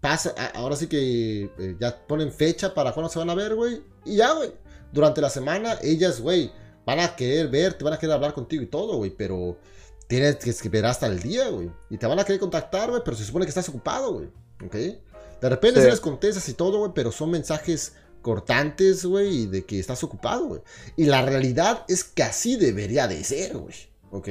[0.06, 3.82] pasa, ahora sí que eh, ya ponen fecha para cuando se van a ver, güey.
[4.04, 4.52] Y ya, güey.
[4.92, 6.52] Durante la semana, ellas, güey,
[6.84, 9.10] van a querer verte, van a querer hablar contigo y todo, güey.
[9.10, 9.58] Pero
[10.06, 11.72] tienes que esperar hasta el día, güey.
[11.90, 14.28] Y te van a querer contactar, güey, pero se supone que estás ocupado, güey.
[14.64, 14.74] ¿Ok?
[14.74, 15.90] De repente sí.
[15.90, 20.46] les contestas y todo, güey, pero son mensajes cortantes, güey, y de que estás ocupado,
[20.46, 20.60] güey.
[20.96, 23.74] Y la realidad es que así debería de ser, güey.
[24.12, 24.28] ¿Ok?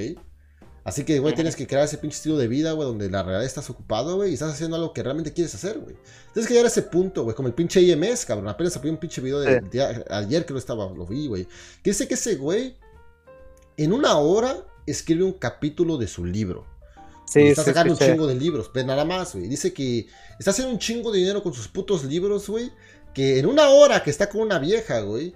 [0.85, 3.43] Así que, güey, tienes que crear ese pinche estilo de vida, güey, donde la realidad
[3.43, 5.95] estás ocupado, güey, y estás haciendo algo que realmente quieres hacer, güey.
[6.31, 8.47] Tienes que llegar a ese punto, güey, como el pinche IMS, cabrón.
[8.47, 11.47] Apenas salió un pinche video de, ayer que lo estaba, lo vi, güey.
[11.81, 12.77] Que dice que ese güey,
[13.77, 16.67] en una hora, escribe un capítulo de su libro.
[17.25, 19.47] Sí, está sacando un chingo de libros, pues nada más, güey.
[19.47, 20.05] Dice que
[20.37, 22.71] está haciendo un chingo de dinero con sus putos libros, güey.
[23.11, 25.33] Que en una hora que está con una vieja, güey.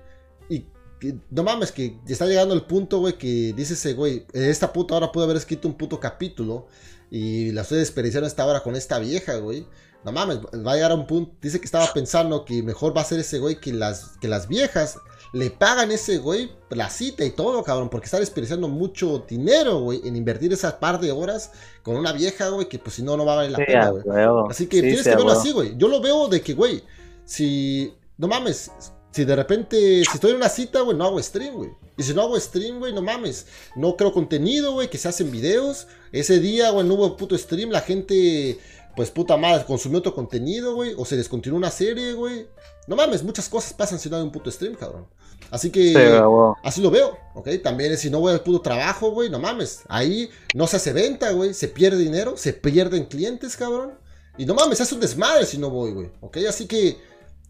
[1.29, 5.11] No mames, que está llegando el punto, güey, que dice ese güey, esta puta hora
[5.11, 6.67] pudo haber escrito un puto capítulo.
[7.11, 9.65] Y la estoy desperdiciando esta hora con esta vieja, güey.
[10.03, 13.01] no mames, va a llegar a un punto, dice que estaba pensando que mejor va
[13.01, 14.97] a ser ese güey que las, que las viejas
[15.31, 20.01] le pagan ese güey la cita y todo, cabrón, porque está desperdiciando mucho dinero, güey,
[20.07, 21.51] en invertir esas par de horas
[21.83, 24.03] con una vieja, güey, que pues si no, no va a valer la pena, güey.
[24.49, 25.75] Así que tienes que verlo así, güey.
[25.77, 26.83] Yo lo veo de que, güey,
[27.25, 28.71] si, no mames,
[29.11, 31.71] si de repente, si estoy en una cita, güey, no hago stream, güey.
[31.97, 33.47] Y si no hago stream, güey, no mames.
[33.75, 35.87] No creo contenido, güey, que se hacen videos.
[36.11, 37.71] Ese día, güey, no hubo puto stream.
[37.71, 38.59] La gente,
[38.95, 40.93] pues puta madre, consumió otro contenido, güey.
[40.97, 42.47] O se descontinuó una serie, güey.
[42.87, 45.07] No mames, muchas cosas pasan si no hay un puto stream, cabrón.
[45.51, 46.21] Así que
[46.63, 47.49] así lo veo, ¿ok?
[47.63, 49.81] También si no voy al puto trabajo, güey, no mames.
[49.87, 51.53] Ahí no se hace venta, güey.
[51.53, 53.93] Se pierde dinero, se pierden clientes, cabrón.
[54.37, 56.11] Y no mames, es un desmadre si no voy, güey.
[56.21, 56.37] ¿Ok?
[56.47, 56.97] Así que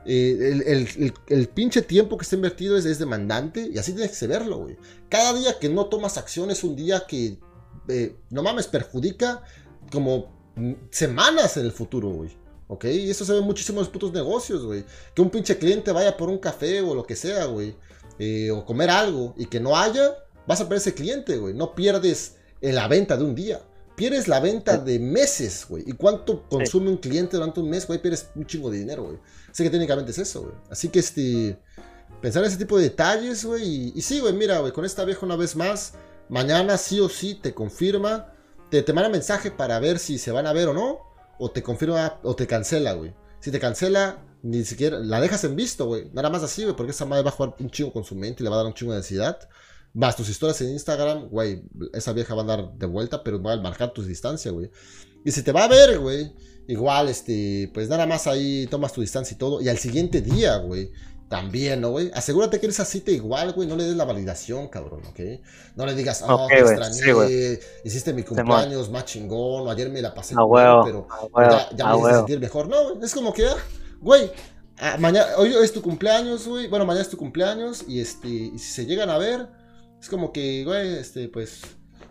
[0.06, 4.60] eh, el, pinche tiempo que está invertido es, es demandante y así tienes que verlo,
[4.60, 4.78] güey.
[5.10, 7.38] Cada día que no tomas acción es un día que,
[7.88, 9.44] eh, no mames, perjudica
[9.92, 10.40] como
[10.90, 12.38] semanas en el futuro, güey.
[12.68, 12.86] ¿Ok?
[12.86, 14.86] Y eso se ve muchísimo en los putos negocios, güey.
[15.16, 17.76] Que un pinche cliente vaya por un café o lo que sea, güey.
[18.20, 20.14] Eh, o comer algo y que no haya,
[20.46, 21.54] vas a perder ese cliente, güey.
[21.54, 23.62] No pierdes en la venta de un día.
[24.00, 25.84] Pierdes la venta de meses, güey.
[25.86, 28.02] ¿Y cuánto consume un cliente durante un mes, güey?
[28.02, 29.18] Pierdes un chingo de dinero, güey.
[29.52, 30.54] Así que técnicamente es eso, güey.
[30.70, 31.60] Así que este.
[32.22, 33.62] Pensar en ese tipo de detalles, güey.
[33.62, 35.96] Y, y, sí, güey, mira, güey, con esta vieja una vez más.
[36.30, 38.34] Mañana sí o sí te confirma.
[38.72, 41.00] Te, te manda mensaje para ver si se van a ver o no
[41.38, 43.14] o te confirma o te cancela, güey.
[43.42, 46.10] Si te cancela, ni siquiera la dejas en visto, güey.
[46.14, 48.42] Nada más así, güey, porque esa madre va a jugar un chingo con su mente
[48.42, 49.50] y le va a dar un chingo de ansiedad.
[49.94, 51.64] Vas tus historias en Instagram, güey,
[51.94, 54.70] esa vieja va a dar de vuelta, pero va a marcar tus distancias, güey.
[55.26, 56.32] Y si te va a ver, güey,
[56.68, 59.62] igual, este, pues nada más ahí tomas tu distancia y todo.
[59.62, 60.92] Y al siguiente día, güey,
[61.30, 62.12] también, ¿no, güey?
[62.14, 63.68] Asegúrate que eres así cita igual, güey.
[63.68, 65.20] No le des la validación, cabrón, ¿ok?
[65.76, 70.14] No le digas, oh, te extrañé, hiciste mi cumpleaños más chingón, o ayer me la
[70.14, 71.08] pasé, ah, pero
[71.76, 72.68] ya, me hice sentir mejor.
[72.68, 73.58] No, güey, es como que, ah,
[74.02, 74.32] güey,
[74.80, 76.68] ah, mañana, hoy es tu cumpleaños, güey.
[76.68, 79.48] Bueno, mañana es tu cumpleaños, y este, y si se llegan a ver,
[80.02, 81.62] es como que, güey, este, pues,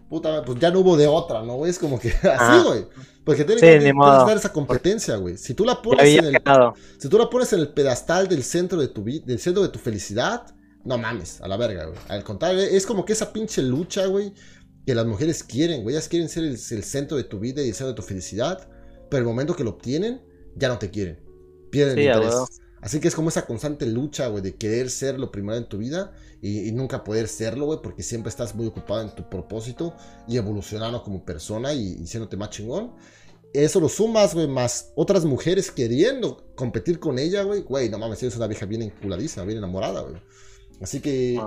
[0.09, 1.70] puta, pues ya no hubo de otra, ¿no, güey?
[1.70, 2.86] Es como que así, güey.
[3.24, 5.36] Porque tienes que dar esa competencia, güey.
[5.36, 6.43] Si tú la pones en el,
[6.99, 9.78] si tú la pones en el pedestal del centro de tu del centro de tu
[9.78, 11.99] felicidad, no mames, a la verga, güey.
[12.09, 14.32] Al contrario, es como que esa pinche lucha, güey,
[14.86, 15.95] que las mujeres quieren, güey.
[15.95, 18.66] Ellas quieren ser el, centro de tu vida y el centro de tu felicidad,
[19.11, 20.22] pero el momento que lo obtienen,
[20.57, 21.20] ya no te quieren.
[21.70, 22.34] Pierden interés.
[22.81, 25.79] Así que es como esa constante lucha, güey, de querer ser lo primero en tu
[25.79, 29.95] vida y, nunca poder serlo, güey, porque siempre estás muy ocupado en tu propósito
[30.29, 32.93] y evolucionando como persona y, y siéndote más chingón.
[33.53, 37.62] Eso lo sumas, güey, más otras mujeres queriendo competir con ella, güey.
[37.62, 40.20] Güey, no mames, es una vieja bien enculadísima, bien enamorada, güey.
[40.81, 41.41] Así que.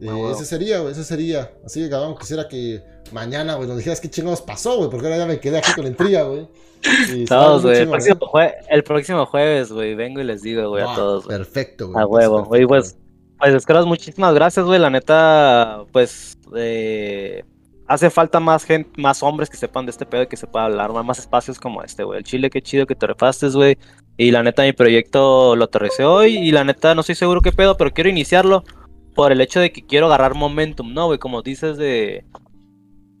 [0.00, 1.52] Ah, eh, ese sería, güey, ese sería.
[1.64, 2.82] Así que, cabrón, quisiera que
[3.12, 5.84] mañana, güey, nos dijeras qué chingados pasó, güey, porque ahora ya me quedé aquí con
[5.84, 6.48] la intriga, güey.
[7.28, 7.78] Todos, güey.
[7.78, 11.26] El, próximo jueves, güey, vengo y les digo, güey, a todos.
[11.26, 12.02] Perfecto, güey.
[12.02, 12.96] A huevo, güey, pues.
[13.38, 14.78] Pues, Escaras, muchísimas gracias, güey.
[14.78, 16.36] La neta, pues.
[16.56, 17.44] Eh
[17.92, 20.64] hace falta más gente, más hombres que sepan de este pedo y que se pueda
[20.64, 22.18] hablar, más espacios como este, güey.
[22.18, 23.76] El Chile, qué chido que te refastes, güey.
[24.16, 27.52] Y la neta, mi proyecto lo aterricé hoy y la neta, no estoy seguro qué
[27.52, 28.64] pedo, pero quiero iniciarlo
[29.14, 31.18] por el hecho de que quiero agarrar momentum, ¿no, güey?
[31.18, 32.24] Como dices de...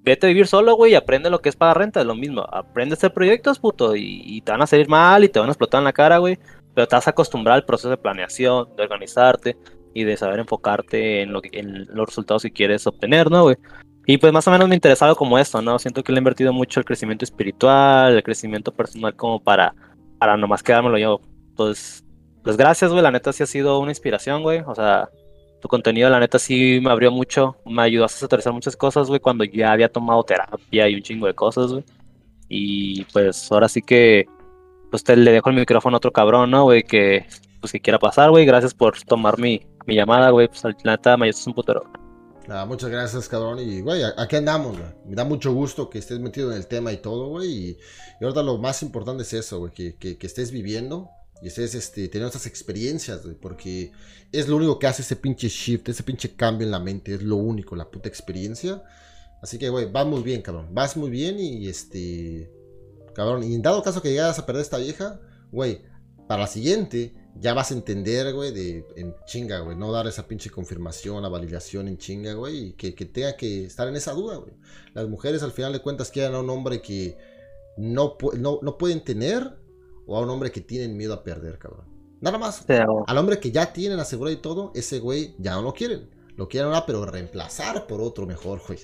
[0.04, 2.44] Vete a vivir solo, güey, y aprende lo que es pagar renta, es lo mismo.
[2.50, 5.52] Aprende a hacer proyectos, puto, y, te van a salir mal y te van a
[5.52, 6.38] explotar en la cara, güey.
[6.74, 9.56] Pero te vas a acostumbrar al proceso de planeación, de organizarte
[9.94, 13.56] y de saber enfocarte en, lo en los resultados que quieres obtener, ¿no, güey?
[14.06, 15.78] Y pues más o menos me interesaba como esto, ¿no?
[15.78, 19.74] Siento que le he invertido mucho el crecimiento espiritual, el crecimiento personal como para,
[20.18, 21.20] para nomás quedármelo yo.
[21.54, 22.04] Pues,
[22.42, 24.60] pues gracias, güey, la neta sí ha sido una inspiración, güey.
[24.66, 25.08] O sea,
[25.62, 29.20] tu contenido, la neta sí me abrió mucho, me ayudó a aterrizar muchas cosas, güey,
[29.20, 31.84] cuando ya había tomado terapia y un chingo de cosas, güey.
[32.48, 34.26] Y pues ahora sí que,
[34.90, 36.82] pues te le dejo el micrófono a otro cabrón, ¿no, güey?
[36.82, 37.26] Que,
[37.60, 38.44] pues que quiera pasar, güey.
[38.44, 40.48] Gracias por tomar mi, mi llamada, güey.
[40.48, 41.84] Pues la neta me ayudas un putero
[42.66, 43.58] muchas gracias, cabrón.
[43.58, 44.90] Y, güey, aquí andamos, güey.
[45.06, 47.48] Me da mucho gusto que estés metido en el tema y todo, güey.
[47.48, 47.78] Y,
[48.20, 49.72] ahorita lo más importante es eso, güey.
[49.72, 51.10] Que, que, estés viviendo
[51.42, 53.34] y estés este, teniendo estas experiencias, güey.
[53.34, 53.90] Porque
[54.30, 57.14] es lo único que hace ese pinche shift, ese pinche cambio en la mente.
[57.14, 58.82] Es lo único, la puta experiencia.
[59.42, 60.68] Así que, güey, vas muy bien, cabrón.
[60.72, 62.48] Vas muy bien y este.
[63.12, 63.42] Cabrón.
[63.42, 65.20] Y en dado caso que llegaras a perder esta vieja,
[65.50, 65.82] güey,
[66.28, 70.28] para la siguiente ya vas a entender, güey, de en chinga, güey, no dar esa
[70.28, 74.12] pinche confirmación, la validación en chinga, güey, y que, que, tenga que estar en esa
[74.12, 74.52] duda, güey.
[74.94, 77.16] Las mujeres al final de cuentas quieren a un hombre que
[77.76, 79.61] no, no, no pueden tener
[80.12, 81.86] o a un hombre que tienen miedo a perder, cabrón.
[82.20, 82.66] Nada más.
[82.68, 86.10] Al hombre que ya tienen asegurado y todo, ese güey ya no lo quieren.
[86.36, 88.78] Lo quieren ahora, pero reemplazar por otro mejor, güey.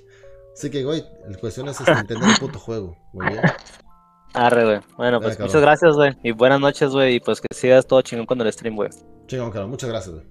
[0.54, 2.96] Así que, güey, la cuestión es este, entender el puto juego.
[3.12, 3.42] Muy bien.
[4.32, 4.80] Arre, güey.
[4.96, 6.16] Bueno, pues muchas gracias, güey.
[6.22, 7.16] Y buenas noches, güey.
[7.16, 8.88] Y pues que sigas todo chingón con el stream, güey.
[9.26, 9.70] Chingón, cabrón.
[9.70, 10.26] Muchas gracias, güey.